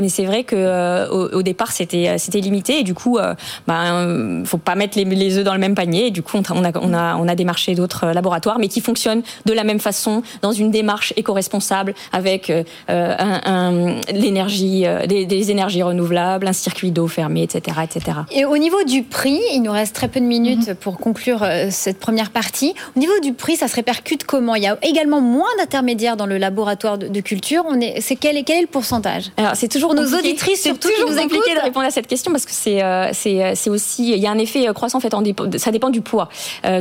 mais 0.00 0.08
c'est 0.08 0.24
vrai 0.24 0.44
que 0.44 1.08
au, 1.10 1.42
départ 1.42 1.72
c'était 1.72 2.18
c'était 2.18 2.40
limité 2.40 2.80
et 2.80 2.82
du 2.82 2.94
coup, 2.94 3.18
bah, 3.66 4.06
faut 4.44 4.58
pas 4.58 4.74
mettre 4.74 4.98
les, 4.98 5.04
les 5.04 5.38
œufs 5.38 5.44
dans 5.44 5.54
le 5.54 5.60
même 5.60 5.74
panier. 5.74 6.06
Et 6.06 6.10
du 6.10 6.22
coup, 6.22 6.38
on 6.38 6.64
a, 6.64 6.72
on 6.80 6.92
a, 6.92 7.16
on 7.16 7.28
a 7.28 7.34
démarché 7.34 7.74
d'autres 7.74 8.06
laboratoires 8.08 8.58
mais 8.58 8.68
qui 8.68 8.80
fonctionne 8.80 9.22
de 9.46 9.52
la 9.52 9.64
même 9.64 9.80
façon, 9.80 10.22
dans 10.42 10.52
une 10.52 10.70
démarche 10.70 11.12
éco-responsable, 11.16 11.94
avec 12.12 12.50
euh, 12.50 12.64
un, 12.88 14.00
l'énergie, 14.12 14.86
euh, 14.86 15.06
des, 15.06 15.50
énergies 15.50 15.82
renouvelables, 15.82 16.46
un 16.46 16.52
circuit 16.52 16.90
d'eau 16.90 17.06
fermé, 17.06 17.42
etc., 17.42 17.78
etc. 17.82 18.18
Et 18.32 18.44
au 18.44 18.58
niveau 18.58 18.82
du 18.84 19.02
prix, 19.02 19.40
il 19.52 19.62
nous 19.62 19.72
reste 19.72 19.94
très 19.94 20.08
peu 20.08 20.20
de 20.20 20.24
minutes 20.24 20.68
mhm. 20.68 20.74
pour 20.76 20.98
conclure 20.98 21.42
euh, 21.42 21.68
cette 21.70 21.98
première 21.98 22.30
partie. 22.30 22.74
Au 22.96 23.00
niveau 23.00 23.18
du 23.22 23.32
prix, 23.32 23.56
ça 23.56 23.68
se 23.68 23.76
répercute 23.76 24.24
comment? 24.24 24.54
Il 24.54 24.62
y 24.62 24.66
a 24.66 24.78
également 24.82 25.20
moins 25.30 25.48
d'intermédiaires 25.58 26.16
dans 26.16 26.26
le 26.26 26.38
laboratoire 26.38 26.98
de, 26.98 27.20
culture. 27.20 27.64
On 27.68 27.80
est, 27.80 28.00
c'est 28.00 28.16
quel, 28.16 28.36
est, 28.36 28.42
quel 28.42 28.58
est 28.58 28.62
le 28.62 28.66
pourcentage? 28.66 29.30
Alors, 29.36 29.52
c'est 29.54 29.68
toujours 29.68 29.94
nos 29.94 30.14
auditrices 30.14 30.62
surtout 30.62 30.88
toujours 30.88 31.08
qui 31.08 31.14
nous 31.14 31.22
compliqué 31.22 31.54
de 31.54 31.60
répondre 31.60 31.86
à 31.86 31.90
cette 31.90 32.06
question 32.06 32.32
parce 32.32 32.44
que 32.44 32.52
c'est, 32.52 32.82
c'est, 33.12 33.54
c'est 33.54 33.70
aussi, 33.70 34.12
il 34.12 34.18
y 34.18 34.26
a 34.26 34.30
un 34.30 34.38
effet 34.38 34.66
croissant 34.74 34.98
en 34.98 35.00
fait, 35.00 35.14
en 35.14 35.22
ça 35.56 35.70
dépend 35.70 35.90
du 35.90 36.00
poids, 36.00 36.28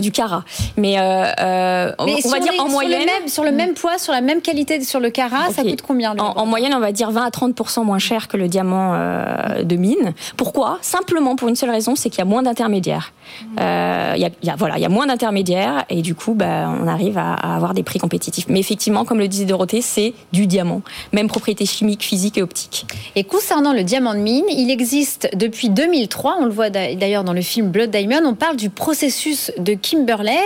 du 0.02 0.12
carat. 0.12 0.44
Mais 0.78 0.98
euh, 0.98 1.92
on, 1.98 2.06
va 2.06 2.40
dire 2.40 2.54
en 2.60 2.70
moyenne. 2.70 3.08
Sur 3.28 3.44
le, 3.44 3.52
même, 3.52 3.74
poids, 3.74 3.98
sur 3.98 4.14
la 4.14 4.22
même 4.22 4.42
qualité 4.42 4.82
sur 4.84 5.00
le 5.00 5.10
carat, 5.10 5.52
ça 5.52 5.64
coûte 5.64 5.82
combien 5.82 6.18
en, 6.18 6.46
moyenne, 6.46 6.74
on 6.74 6.80
va 6.80 6.92
dire 6.92 7.12
20 7.12 7.24
à 7.24 7.30
30% 7.30 7.84
moins 7.84 8.00
cher 8.00 8.28
que 8.28 8.38
le 8.38 8.48
diamant 8.48 8.94
euh, 8.94 9.64
de 9.64 9.76
mine. 9.76 10.14
Pourquoi? 10.38 10.78
Simplement 10.82 11.36
pour 11.36 11.50
une 11.50 11.56
seule 11.56 11.70
raison, 11.70 11.96
c'est 11.96 12.10
qu'il 12.10 12.20
y 12.20 12.22
a 12.22 12.26
moins 12.26 12.44
d'intermédiaires. 12.44 13.14
Euh, 13.60 14.14
il 14.16 14.22
y, 14.22 14.50
a, 14.50 14.56
voilà, 14.56 14.78
il 14.78 14.82
y 14.82 14.86
a 14.86 14.90
moins 14.90 15.08
d'intermédiaires 15.08 15.86
et 15.90 16.02
du 16.02 16.16
coup, 16.16 16.34
bah, 16.34 16.72
on 16.82 16.88
arrive 16.88 17.18
à, 17.18 17.34
avoir 17.34 17.74
des 17.74 17.84
prix 17.84 18.00
compétitifs. 18.00 18.39
Mais 18.48 18.60
effectivement, 18.60 19.06
comme 19.06 19.20
le 19.20 19.28
disait 19.28 19.46
Dorothée, 19.46 19.82
c'est 19.82 20.14
du 20.32 20.48
diamant, 20.48 20.82
même 21.12 21.28
propriétés 21.28 21.66
chimiques, 21.66 22.04
physiques 22.04 22.38
et 22.38 22.42
optiques. 22.42 22.86
Et 23.16 23.24
concernant 23.24 23.74
le 23.74 23.84
diamant 23.84 24.14
de 24.14 24.20
mine, 24.20 24.46
il 24.50 24.72
existe 24.72 25.30
depuis 25.36 25.70
2003. 25.70 26.38
On 26.40 26.46
le 26.46 26.52
voit 26.52 26.70
d'ailleurs 26.70 27.24
dans 27.24 27.34
le 27.34 27.42
film 27.42 27.70
Blood 27.70 27.92
Diamond. 27.92 28.26
On 28.26 28.36
parle 28.36 28.56
du 28.56 28.70
processus 28.70 29.52
de 29.58 29.74
Kimberley. 29.74 30.40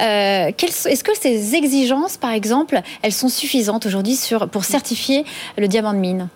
Euh, 0.00 0.50
est-ce 0.58 1.04
que 1.04 1.16
ces 1.18 1.54
exigences, 1.54 2.16
par 2.16 2.32
exemple, 2.32 2.80
elles 3.02 3.12
sont 3.12 3.28
suffisantes 3.28 3.86
aujourd'hui 3.86 4.18
pour 4.50 4.64
certifier 4.64 5.24
le 5.56 5.68
diamant 5.68 5.92
de 5.92 5.98
mine? 5.98 6.28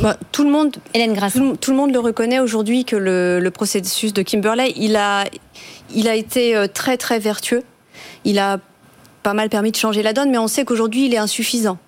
Bah, 0.00 0.16
tout 0.32 0.44
le 0.44 0.50
monde, 0.50 0.76
Hélène 0.94 1.16
tout, 1.60 1.70
le 1.70 1.76
monde 1.76 1.92
le 1.92 1.98
reconnaît 1.98 2.38
aujourd'hui 2.38 2.84
que 2.84 2.96
le, 2.96 3.50
processus 3.50 4.12
de 4.12 4.22
Kimberley, 4.22 4.72
il 4.76 4.96
a, 4.96 5.24
il 5.94 6.08
a 6.08 6.14
été 6.14 6.54
euh, 6.54 6.66
très 6.72 6.96
très 6.96 7.18
vertueux. 7.18 7.62
Il 8.24 8.38
a 8.38 8.58
pas 9.22 9.34
mal 9.34 9.48
permis 9.48 9.70
de 9.70 9.76
changer 9.76 10.02
la 10.02 10.12
donne, 10.12 10.30
mais 10.30 10.38
on 10.38 10.48
sait 10.48 10.64
qu'aujourd'hui 10.64 11.06
il 11.06 11.14
est 11.14 11.18
insuffisant. 11.18 11.78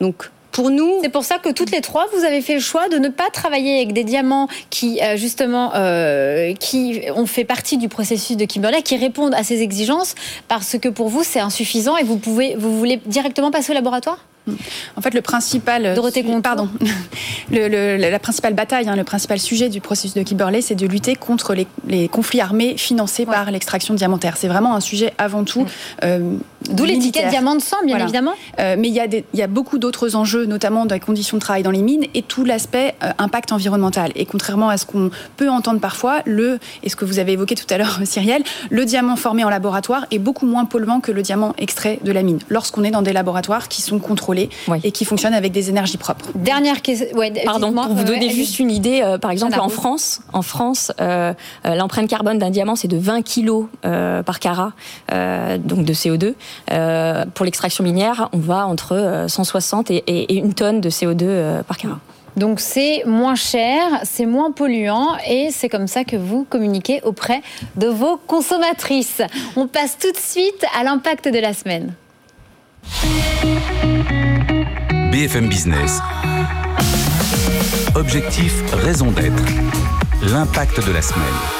Donc 0.00 0.30
pour 0.52 0.70
nous. 0.70 0.98
C'est 1.02 1.10
pour 1.10 1.24
ça 1.24 1.38
que 1.38 1.50
toutes 1.50 1.70
les 1.70 1.80
trois, 1.80 2.06
vous 2.14 2.24
avez 2.24 2.40
fait 2.40 2.54
le 2.54 2.60
choix 2.60 2.88
de 2.88 2.98
ne 2.98 3.08
pas 3.08 3.30
travailler 3.32 3.76
avec 3.76 3.92
des 3.92 4.04
diamants 4.04 4.48
qui, 4.68 5.00
euh, 5.00 5.16
justement, 5.16 5.72
euh, 5.74 6.54
qui 6.54 7.02
ont 7.14 7.26
fait 7.26 7.44
partie 7.44 7.78
du 7.78 7.88
processus 7.88 8.36
de 8.36 8.44
Kimberley, 8.44 8.82
qui 8.82 8.96
répondent 8.96 9.34
à 9.34 9.42
ces 9.42 9.62
exigences, 9.62 10.14
parce 10.48 10.78
que 10.78 10.88
pour 10.88 11.08
vous, 11.08 11.22
c'est 11.22 11.40
insuffisant 11.40 11.96
et 11.96 12.04
vous, 12.04 12.18
pouvez, 12.18 12.56
vous 12.56 12.76
voulez 12.76 13.00
directement 13.06 13.50
passer 13.50 13.72
au 13.72 13.74
laboratoire? 13.74 14.18
En 14.96 15.00
fait, 15.00 15.14
le 15.14 15.20
principal, 15.20 15.94
Dorothée 15.94 16.24
pardon, 16.42 16.68
le, 17.50 17.96
la 17.96 18.18
principale 18.18 18.54
bataille, 18.54 18.88
hein, 18.88 18.96
le 18.96 19.04
principal 19.04 19.38
sujet 19.38 19.68
du 19.68 19.80
processus 19.80 20.14
de 20.14 20.22
Kimberley, 20.22 20.60
c'est 20.60 20.74
de 20.74 20.86
lutter 20.86 21.14
contre 21.14 21.54
les, 21.54 22.08
conflits 22.08 22.40
armés 22.40 22.76
financés 22.76 23.26
par 23.26 23.50
l'extraction 23.50 23.94
diamantaire. 23.94 24.36
C'est 24.36 24.48
vraiment 24.48 24.74
un 24.74 24.80
sujet 24.80 25.12
avant 25.18 25.44
tout. 25.44 25.66
Euh, 26.04 26.36
D'où 26.70 26.84
l'étiquette 26.84 27.30
diamant 27.30 27.54
de 27.54 27.62
sang, 27.62 27.76
bien 27.84 27.98
évidemment. 27.98 28.34
Euh, 28.58 28.76
mais 28.78 28.88
il 28.88 28.94
y, 28.94 29.00
a 29.00 29.06
il 29.06 29.38
y 29.38 29.42
a 29.42 29.46
beaucoup 29.46 29.78
d'autres 29.78 30.14
enjeux, 30.14 30.44
notamment 30.46 30.86
dans 30.86 30.94
les 30.94 31.00
conditions 31.00 31.36
de 31.36 31.40
travail 31.40 31.62
dans 31.62 31.70
les 31.70 31.82
mines 31.82 32.04
et 32.14 32.22
tout 32.22 32.44
l'aspect 32.44 32.94
euh, 33.02 33.10
impact 33.18 33.52
environnemental. 33.52 34.12
Et 34.14 34.26
contrairement 34.26 34.68
à 34.68 34.76
ce 34.76 34.84
qu'on 34.84 35.10
peut 35.36 35.48
entendre 35.48 35.80
parfois, 35.80 36.20
le 36.26 36.58
et 36.82 36.88
ce 36.88 36.96
que 36.96 37.04
vous 37.04 37.18
avez 37.18 37.32
évoqué 37.32 37.54
tout 37.54 37.66
à 37.70 37.78
l'heure, 37.78 38.00
Cyrielle, 38.04 38.42
le 38.70 38.84
diamant 38.84 39.16
formé 39.16 39.44
en 39.44 39.50
laboratoire 39.50 40.06
est 40.10 40.18
beaucoup 40.18 40.46
moins 40.46 40.64
polluant 40.64 41.00
que 41.00 41.12
le 41.12 41.22
diamant 41.22 41.54
extrait 41.58 41.98
de 42.04 42.12
la 42.12 42.22
mine. 42.22 42.38
Lorsqu'on 42.48 42.84
est 42.84 42.90
dans 42.90 43.02
des 43.02 43.12
laboratoires 43.12 43.68
qui 43.68 43.82
sont 43.82 43.98
contrôlés 43.98 44.29
et 44.34 44.92
qui 44.92 45.04
fonctionne 45.04 45.34
avec 45.34 45.52
des 45.52 45.68
énergies 45.68 45.96
propres. 45.96 46.26
Dernière 46.34 46.82
question. 46.82 47.06
Pardon, 47.44 47.72
pour 47.72 47.94
vous 47.94 48.04
donner 48.04 48.30
juste 48.30 48.58
une 48.58 48.70
idée, 48.70 49.00
euh, 49.02 49.18
par 49.18 49.30
exemple 49.30 49.58
en 49.58 49.68
France, 49.68 50.20
en 50.32 50.42
France, 50.42 50.92
euh, 51.00 51.32
euh, 51.66 51.74
l'empreinte 51.74 52.08
carbone 52.08 52.38
d'un 52.38 52.50
diamant 52.50 52.76
c'est 52.76 52.88
de 52.88 52.96
20 52.96 53.22
kg 53.22 53.66
par 54.24 54.38
carat, 54.40 54.72
donc 55.10 55.84
de 55.84 55.92
CO2. 55.92 56.34
pour 57.34 57.44
l'extraction 57.44 57.84
minière, 57.84 58.28
on 58.32 58.38
va 58.38 58.66
entre 58.66 59.26
160 59.28 59.90
et, 59.90 59.96
et, 60.06 60.34
une 60.34 60.54
tonne 60.54 60.80
de 60.80 60.90
CO2 60.90 61.62
par 61.64 61.76
carat. 61.76 61.98
Donc 62.36 62.60
c'est 62.60 63.02
moins 63.06 63.34
cher, 63.34 63.82
c'est 64.04 64.26
moins 64.26 64.52
polluant 64.52 65.16
et 65.28 65.48
c'est 65.50 65.68
comme 65.68 65.86
ça 65.86 66.04
que 66.04 66.16
vous 66.16 66.44
communiquez 66.44 67.00
auprès 67.02 67.42
de 67.76 67.88
vos 67.88 68.16
consommatrices. 68.16 69.22
On 69.56 69.66
passe 69.66 69.98
tout 69.98 70.12
de 70.12 70.16
suite 70.16 70.64
à 70.78 70.84
l'impact 70.84 71.28
de 71.28 71.38
la 71.38 71.52
semaine. 71.52 71.94
BFM 75.12 75.48
Business. 75.48 76.00
Objectif, 77.94 78.52
raison 78.72 79.10
d'être. 79.10 79.42
L'impact 80.22 80.86
de 80.86 80.92
la 80.92 81.02
semaine. 81.02 81.59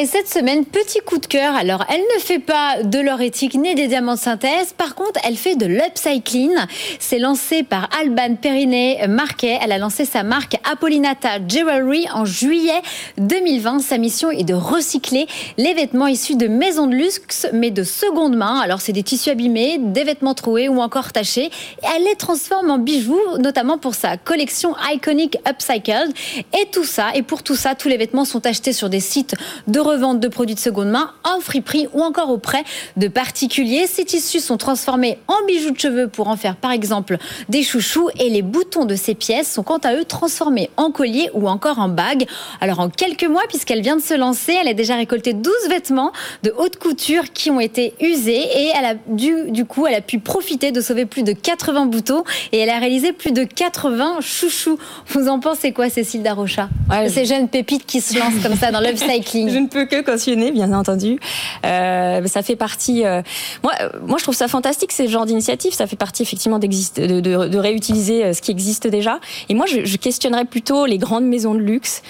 Et 0.00 0.06
cette 0.06 0.28
semaine, 0.28 0.64
petit 0.64 1.00
coup 1.00 1.18
de 1.18 1.26
cœur. 1.26 1.56
Alors, 1.56 1.84
elle 1.92 2.02
ne 2.14 2.20
fait 2.20 2.38
pas 2.38 2.84
de 2.84 3.00
l'or 3.00 3.20
éthique 3.20 3.54
ni 3.54 3.74
des 3.74 3.88
diamants 3.88 4.14
de 4.14 4.20
synthèse. 4.20 4.72
Par 4.72 4.94
contre, 4.94 5.18
elle 5.24 5.36
fait 5.36 5.56
de 5.56 5.66
l'upcycling. 5.66 6.54
C'est 7.00 7.18
lancé 7.18 7.64
par 7.64 7.88
Alban 8.00 8.36
Perinet 8.36 9.08
Marquet. 9.08 9.58
Elle 9.60 9.72
a 9.72 9.78
lancé 9.78 10.04
sa 10.04 10.22
marque 10.22 10.54
Apollinata 10.70 11.44
Jewelry 11.48 12.06
en 12.14 12.24
juillet 12.24 12.80
2020. 13.16 13.80
Sa 13.80 13.98
mission 13.98 14.30
est 14.30 14.44
de 14.44 14.54
recycler 14.54 15.26
les 15.56 15.74
vêtements 15.74 16.06
issus 16.06 16.36
de 16.36 16.46
maisons 16.46 16.86
de 16.86 16.94
luxe, 16.94 17.48
mais 17.52 17.72
de 17.72 17.82
seconde 17.82 18.36
main. 18.36 18.60
Alors, 18.60 18.80
c'est 18.80 18.92
des 18.92 19.02
tissus 19.02 19.30
abîmés, 19.30 19.78
des 19.80 20.04
vêtements 20.04 20.34
troués 20.34 20.68
ou 20.68 20.80
encore 20.80 21.10
tachés. 21.10 21.46
Et 21.46 21.86
elle 21.96 22.04
les 22.04 22.14
transforme 22.14 22.70
en 22.70 22.78
bijoux, 22.78 23.18
notamment 23.40 23.78
pour 23.78 23.96
sa 23.96 24.16
collection 24.16 24.76
Iconic 24.92 25.38
Upcycled. 25.44 26.12
Et 26.56 26.66
tout 26.70 26.84
ça, 26.84 27.08
et 27.16 27.22
pour 27.22 27.42
tout 27.42 27.56
ça, 27.56 27.74
tous 27.74 27.88
les 27.88 27.96
vêtements 27.96 28.24
sont 28.24 28.46
achetés 28.46 28.72
sur 28.72 28.90
des 28.90 29.00
sites 29.00 29.34
de 29.66 29.87
revente 29.88 30.20
de 30.20 30.28
produits 30.28 30.54
de 30.54 30.60
seconde 30.60 30.88
main 30.90 31.10
en 31.24 31.40
friperie 31.40 31.88
ou 31.94 32.02
encore 32.02 32.30
auprès 32.30 32.64
de 32.96 33.08
particuliers. 33.08 33.86
Ces 33.86 34.04
tissus 34.04 34.40
sont 34.40 34.56
transformés 34.56 35.18
en 35.28 35.46
bijoux 35.46 35.70
de 35.70 35.78
cheveux 35.78 36.08
pour 36.08 36.28
en 36.28 36.36
faire 36.36 36.56
par 36.56 36.72
exemple 36.72 37.16
des 37.48 37.62
chouchous 37.62 38.10
et 38.18 38.28
les 38.30 38.42
boutons 38.42 38.84
de 38.84 38.94
ces 38.94 39.14
pièces 39.14 39.52
sont 39.52 39.62
quant 39.62 39.78
à 39.78 39.94
eux 39.94 40.04
transformés 40.04 40.70
en 40.76 40.90
collier 40.90 41.30
ou 41.34 41.48
encore 41.48 41.78
en 41.78 41.88
bague. 41.88 42.26
Alors 42.60 42.80
en 42.80 42.90
quelques 42.90 43.24
mois, 43.26 43.42
puisqu'elle 43.48 43.80
vient 43.82 43.96
de 43.96 44.02
se 44.02 44.14
lancer, 44.14 44.52
elle 44.60 44.68
a 44.68 44.74
déjà 44.74 44.96
récolté 44.96 45.32
12 45.32 45.52
vêtements 45.68 46.12
de 46.42 46.52
haute 46.58 46.76
couture 46.76 47.32
qui 47.32 47.50
ont 47.50 47.60
été 47.60 47.94
usés 48.00 48.42
et 48.42 48.70
elle 48.78 48.84
a 48.84 48.94
du, 49.06 49.50
du 49.50 49.64
coup, 49.64 49.86
elle 49.86 49.94
a 49.94 50.00
pu 50.00 50.18
profiter 50.18 50.72
de 50.72 50.80
sauver 50.80 51.06
plus 51.06 51.22
de 51.22 51.32
80 51.32 51.86
boutons 51.86 52.24
et 52.52 52.58
elle 52.58 52.70
a 52.70 52.78
réalisé 52.78 53.12
plus 53.12 53.32
de 53.32 53.44
80 53.44 54.18
chouchous. 54.20 54.78
Vous 55.08 55.28
en 55.28 55.40
pensez 55.40 55.72
quoi, 55.72 55.88
Cécile 55.88 56.22
Darocha? 56.22 56.68
Ouais, 56.90 57.08
Ces 57.08 57.24
jeunes 57.24 57.48
pépites 57.48 57.86
qui 57.86 58.00
se 58.00 58.18
lancent 58.18 58.42
comme 58.42 58.56
ça 58.56 58.70
dans 58.70 58.80
l'upcycling. 58.86 59.68
Peux 59.78 59.84
que 59.84 60.00
cautionner, 60.02 60.50
bien 60.50 60.72
entendu. 60.72 61.20
Euh, 61.64 62.26
ça 62.26 62.42
fait 62.42 62.56
partie. 62.56 63.04
euh, 63.04 63.22
moi, 63.62 63.72
euh, 63.80 63.90
moi, 64.04 64.18
je 64.18 64.24
trouve 64.24 64.34
ça 64.34 64.48
fantastique 64.48 64.90
ces 64.90 65.06
genres 65.06 65.24
d'initiatives. 65.24 65.72
Ça 65.72 65.86
fait 65.86 65.94
partie 65.94 66.24
effectivement 66.24 66.58
de, 66.58 67.56
réutiliser 67.56 68.32
ce 68.34 68.42
qui 68.42 68.50
existe 68.50 68.88
déjà. 68.88 69.20
Et 69.48 69.54
moi, 69.54 69.66
je, 69.66 69.84
je 69.84 69.96
questionnerais 69.96 70.46
plutôt 70.46 70.84
les 70.84 70.98
grandes 70.98 71.26
maisons 71.26 71.54
de 71.54 71.60
luxe 71.60 72.02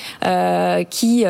qui, 0.88 1.24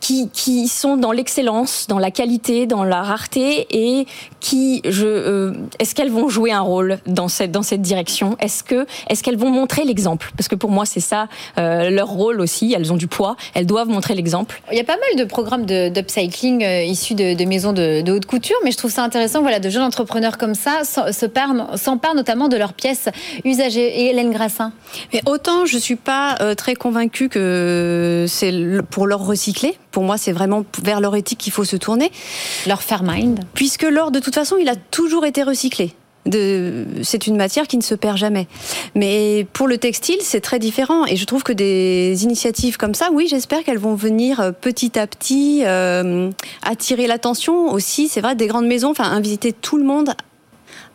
qui 0.00 0.30
qui 0.32 0.66
sont 0.66 0.96
dans 0.96 1.12
l'excellence, 1.12 1.86
dans 1.88 2.00
la 2.00 2.10
qualité, 2.10 2.66
dans 2.66 2.82
la 2.82 3.02
rareté 3.02 3.68
et 3.70 4.06
qui, 4.40 4.82
je, 4.84 5.52
est-ce 5.78 5.94
qu'elles 5.94 6.10
vont 6.10 6.28
jouer 6.28 6.50
un 6.50 6.60
rôle 6.60 6.98
dans 7.06 7.28
cette 7.28 7.52
dans 7.52 7.62
cette 7.62 7.82
direction? 7.82 8.36
Est-ce 8.40 8.64
que 8.64 8.84
est-ce 9.08 9.22
qu'elles 9.22 9.36
vont 9.36 9.50
montrer 9.50 9.84
l'exemple? 9.84 10.32
Parce 10.36 10.48
que 10.48 10.56
pour 10.56 10.70
moi, 10.70 10.86
c'est 10.86 10.98
ça 10.98 11.28
leur 11.56 12.08
rôle 12.08 12.40
aussi. 12.40 12.74
Elles 12.76 12.92
ont 12.92 12.96
du 12.96 13.06
poids. 13.06 13.36
Elles 13.54 13.66
doivent 13.66 13.88
montrer 13.88 14.14
l'exemple. 14.14 14.60
Il 14.72 14.76
y 14.76 14.80
a 14.80 14.84
pas 14.84 14.96
mal 14.96 15.24
de 15.24 15.30
programmes 15.42 15.66
de- 15.66 15.88
d'upcycling 15.88 16.62
euh, 16.62 16.84
issus 16.84 17.14
de, 17.14 17.34
de 17.34 17.44
maisons 17.44 17.72
de, 17.72 18.00
de 18.00 18.12
haute 18.12 18.26
couture, 18.26 18.56
mais 18.62 18.70
je 18.70 18.76
trouve 18.76 18.92
ça 18.92 19.02
intéressant, 19.02 19.42
voilà, 19.42 19.58
de 19.58 19.68
jeunes 19.70 19.82
entrepreneurs 19.82 20.38
comme 20.38 20.54
ça 20.54 20.82
s'emparent 20.84 22.14
notamment 22.14 22.48
de 22.48 22.56
leurs 22.56 22.74
pièces 22.74 23.08
usagées. 23.44 24.02
Et 24.02 24.10
Hélène 24.10 24.30
Grassin 24.30 24.72
Mais 25.12 25.20
autant 25.26 25.66
je 25.66 25.78
suis 25.78 25.96
pas 25.96 26.36
euh, 26.40 26.54
très 26.54 26.74
convaincue 26.76 27.28
que 27.28 28.26
c'est 28.28 28.52
pour 28.90 29.06
l'or 29.08 29.26
recyclé. 29.26 29.76
Pour 29.90 30.04
moi, 30.04 30.16
c'est 30.16 30.32
vraiment 30.32 30.64
vers 30.82 31.00
l'or 31.00 31.16
éthique 31.16 31.38
qu'il 31.38 31.52
faut 31.52 31.64
se 31.64 31.76
tourner, 31.76 32.10
leur 32.66 32.82
Fairmind. 32.82 33.40
puisque 33.52 33.82
l'or, 33.82 34.10
de 34.10 34.20
toute 34.20 34.34
façon, 34.34 34.56
il 34.60 34.68
a 34.68 34.76
toujours 34.76 35.26
été 35.26 35.42
recyclé. 35.42 35.92
C'est 36.30 37.26
une 37.26 37.36
matière 37.36 37.66
qui 37.66 37.76
ne 37.76 37.82
se 37.82 37.94
perd 37.94 38.16
jamais. 38.16 38.46
Mais 38.94 39.46
pour 39.52 39.66
le 39.66 39.78
textile, 39.78 40.18
c'est 40.20 40.40
très 40.40 40.58
différent. 40.58 41.04
Et 41.06 41.16
je 41.16 41.24
trouve 41.24 41.42
que 41.42 41.52
des 41.52 42.22
initiatives 42.22 42.76
comme 42.76 42.94
ça, 42.94 43.08
oui, 43.12 43.26
j'espère 43.28 43.64
qu'elles 43.64 43.78
vont 43.78 43.94
venir 43.94 44.40
euh, 44.40 44.52
petit 44.52 44.98
à 44.98 45.06
petit 45.06 45.62
euh, 45.64 46.30
attirer 46.62 47.06
l'attention 47.06 47.72
aussi. 47.72 48.08
C'est 48.08 48.20
vrai, 48.20 48.36
des 48.36 48.46
grandes 48.46 48.66
maisons, 48.66 48.90
enfin, 48.90 49.04
inviter 49.04 49.52
tout 49.52 49.78
le 49.78 49.84
monde 49.84 50.14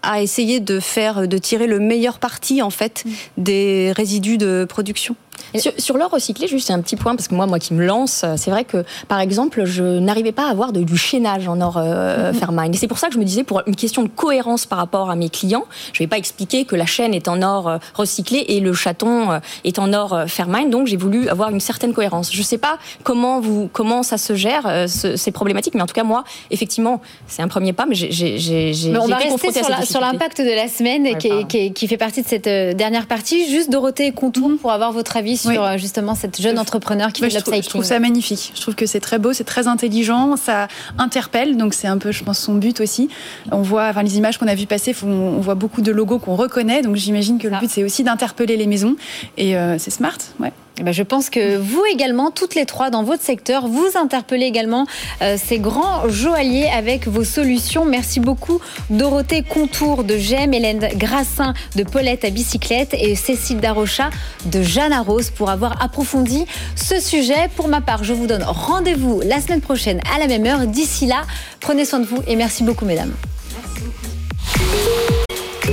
à 0.04 0.22
essayer 0.22 0.60
de 0.60 0.80
faire, 0.80 1.28
de 1.28 1.38
tirer 1.38 1.68
le 1.68 1.80
meilleur 1.80 2.20
parti 2.20 2.62
en 2.62 2.70
fait 2.70 3.04
des 3.38 3.92
résidus 3.96 4.38
de 4.38 4.66
production. 4.68 5.16
Sur, 5.56 5.72
sur 5.78 5.98
l'or 5.98 6.10
recyclé, 6.12 6.48
juste 6.48 6.70
un 6.72 6.82
petit 6.82 6.96
point, 6.96 7.16
parce 7.16 7.28
que 7.28 7.36
moi, 7.36 7.46
moi 7.46 7.60
qui 7.60 7.74
me 7.74 7.86
lance, 7.86 8.22
euh, 8.24 8.34
c'est 8.38 8.52
vrai 8.52 8.64
que, 8.66 8.84
par 9.08 9.20
exemple, 9.20 9.66
je 9.66 9.84
n'arrivais 10.00 10.32
pas 10.32 10.48
à 10.48 10.52
avoir 10.52 10.72
de- 10.74 10.82
du 10.84 10.98
chaînage 10.98 11.48
en 11.48 11.62
or 11.62 11.78
euh, 11.78 12.34
Fairmine. 12.34 12.74
Et 12.74 12.78
c'est 12.78 12.88
pour 12.88 12.98
ça 13.00 13.08
que 13.08 13.14
je 13.14 13.20
me 13.20 13.24
disais, 13.24 13.44
pour 13.44 13.62
une 13.66 13.76
question 13.76 14.04
de 14.04 14.10
cohérence 14.10 14.66
par 14.66 14.78
rapport 14.78 15.10
à 15.10 15.16
mes 15.16 15.30
clients, 15.30 15.66
je 15.94 16.02
ne 16.02 16.06
vais 16.06 16.10
pas 16.10 16.18
expliquer 16.18 16.66
que 16.66 16.76
la 16.76 16.86
chaîne 16.86 17.14
est 17.14 17.28
en 17.28 17.42
or 17.42 17.68
euh, 17.68 17.78
recyclé 17.94 18.46
et 18.50 18.60
le 18.60 18.74
chaton 18.74 19.32
euh, 19.32 19.40
est 19.64 19.80
en 19.80 19.94
or 19.94 20.24
Fairmine. 20.28 20.70
Donc, 20.70 20.88
j'ai 20.88 20.98
voulu 20.98 21.30
avoir 21.30 21.50
une 21.50 21.60
certaine 21.60 21.94
cohérence. 21.94 22.32
Je 22.34 22.40
ne 22.40 22.44
sais 22.46 22.58
pas 22.58 22.78
comment, 23.04 23.40
vous, 23.40 23.70
comment 23.72 24.04
ça 24.04 24.18
se 24.18 24.36
gère, 24.36 24.86
ce- 24.90 25.16
ces 25.16 25.32
problématiques, 25.32 25.74
mais 25.76 25.82
en 25.82 25.88
tout 25.88 25.94
cas, 25.94 26.04
moi, 26.04 26.24
effectivement, 26.52 27.02
c'est 27.28 27.42
un 27.42 27.48
premier 27.48 27.74
pas, 27.74 27.86
mais 27.86 27.96
j'ai 27.96 28.94
on 29.00 29.08
va 29.08 29.18
rester 29.18 29.52
sur 29.86 30.02
l'impact 30.02 30.42
de 30.42 30.56
la 30.56 30.68
semaine 30.68 31.04
Ouais, 31.04 31.72
qui, 31.74 31.88
fait 31.88 31.98
partie 31.98 32.22
de 32.22 32.28
cette 32.28 32.48
dernière 32.76 33.06
partie. 33.08 33.50
Juste 33.50 33.70
Dorothée 33.70 34.12
Contour 34.12 34.52
pour 34.60 34.72
avoir 34.72 34.92
votre 34.92 35.16
avis 35.18 35.37
sur 35.38 35.50
Oui. 35.52 35.58
euh, 35.58 35.78
justement 35.78 36.16
cette 36.16 36.42
jeune 36.42 36.60
entrepreneur 36.60 37.14
qui 37.14 37.22
Moi, 37.22 37.30
fait 37.30 37.36
de 37.38 37.42
trouve, 37.42 37.54
je 37.54 37.58
l'upcycling. 37.60 37.82
trouve 37.82 37.88
ça 37.88 38.00
magnifique. 38.00 38.52
Je 38.56 38.62
trouve 38.62 38.76
que 38.76 38.86
c'est 38.86 39.00
très 39.00 39.20
beau, 39.20 39.34
c'est 39.34 39.44
très 39.44 39.68
intelligent, 39.68 40.36
ça 40.38 40.68
interpelle, 40.98 41.58
donc 41.58 41.74
c'est 41.74 41.88
un 41.88 41.98
peu, 41.98 42.12
je 42.12 42.24
pense, 42.24 42.40
son 42.40 42.56
but 42.56 42.82
aussi. 42.82 43.10
On 43.52 43.62
voit, 43.62 43.88
enfin, 43.90 44.04
les 44.04 44.18
images 44.18 44.38
qu'on 44.38 44.48
a 44.48 44.56
vues 44.56 44.66
passer, 44.68 44.96
on 45.04 45.40
voit 45.40 45.56
beaucoup 45.56 45.82
de 45.82 45.92
logos 45.92 46.20
qu'on 46.20 46.36
reconnaît, 46.36 46.82
donc 46.82 46.96
j'imagine 46.96 47.38
que 47.38 47.48
le 47.48 47.54
Ça. 47.54 47.60
but 47.60 47.70
c'est 47.70 47.84
aussi 47.84 48.04
d'interpeller 48.04 48.58
les 48.58 48.68
maisons 48.68 48.96
et 49.38 49.56
euh, 49.58 49.78
c'est 49.78 49.92
smart, 49.92 50.18
ouais. 50.40 50.52
Eh 50.80 50.84
ben, 50.84 50.92
je 50.92 51.02
pense 51.02 51.32
que 51.32 51.58
vous 51.58 51.84
également, 51.92 52.30
toutes 52.30 52.54
les 52.54 52.66
trois 52.66 52.92
dans 52.92 53.04
votre 53.04 53.24
secteur, 53.24 53.68
vous 53.68 53.88
interpellez 53.96 54.46
également 54.46 54.86
euh, 55.24 55.36
ces 55.44 55.58
grands 55.58 56.08
joailliers 56.08 56.70
avec 56.70 57.08
vos 57.08 57.24
solutions. 57.24 57.84
Merci 57.84 58.20
beaucoup 58.20 58.60
Dorothée 58.92 59.42
Contour 59.42 60.04
de 60.04 60.18
GEM, 60.18 60.54
Hélène 60.54 60.88
Grassin 60.96 61.56
de 61.76 61.84
Paulette 61.84 62.26
à 62.26 62.30
bicyclette 62.30 62.94
et 62.94 63.16
Cécile 63.16 63.60
Darocha 63.60 64.12
de 64.46 64.62
Jeanne 64.62 64.94
Rose 64.94 65.32
pour 65.32 65.50
avoir 65.50 65.82
approfondi 65.84 66.46
ce 66.76 67.00
sujet. 67.00 67.50
Pour 67.56 67.70
ma 67.70 67.82
part, 67.82 68.04
je 68.04 68.14
vous 68.14 68.28
donne 68.28 68.44
rendez-vous 68.44 69.22
la 69.26 69.42
semaine 69.42 69.62
prochaine 69.62 70.00
à 70.14 70.20
la 70.20 70.28
même 70.28 70.46
heure. 70.46 70.68
D'ici 70.68 71.08
là, 71.08 71.24
prenez 71.60 71.86
soin 71.86 72.00
de 72.00 72.06
vous 72.06 72.22
et 72.28 72.36
merci 72.36 72.64
beaucoup 72.64 72.86
mesdames. 72.86 73.14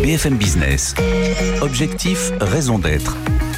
BFM 0.03 0.37
Business. 0.37 0.95
Objectif, 1.61 2.33
raison 2.41 2.79
d'être. 2.79 3.17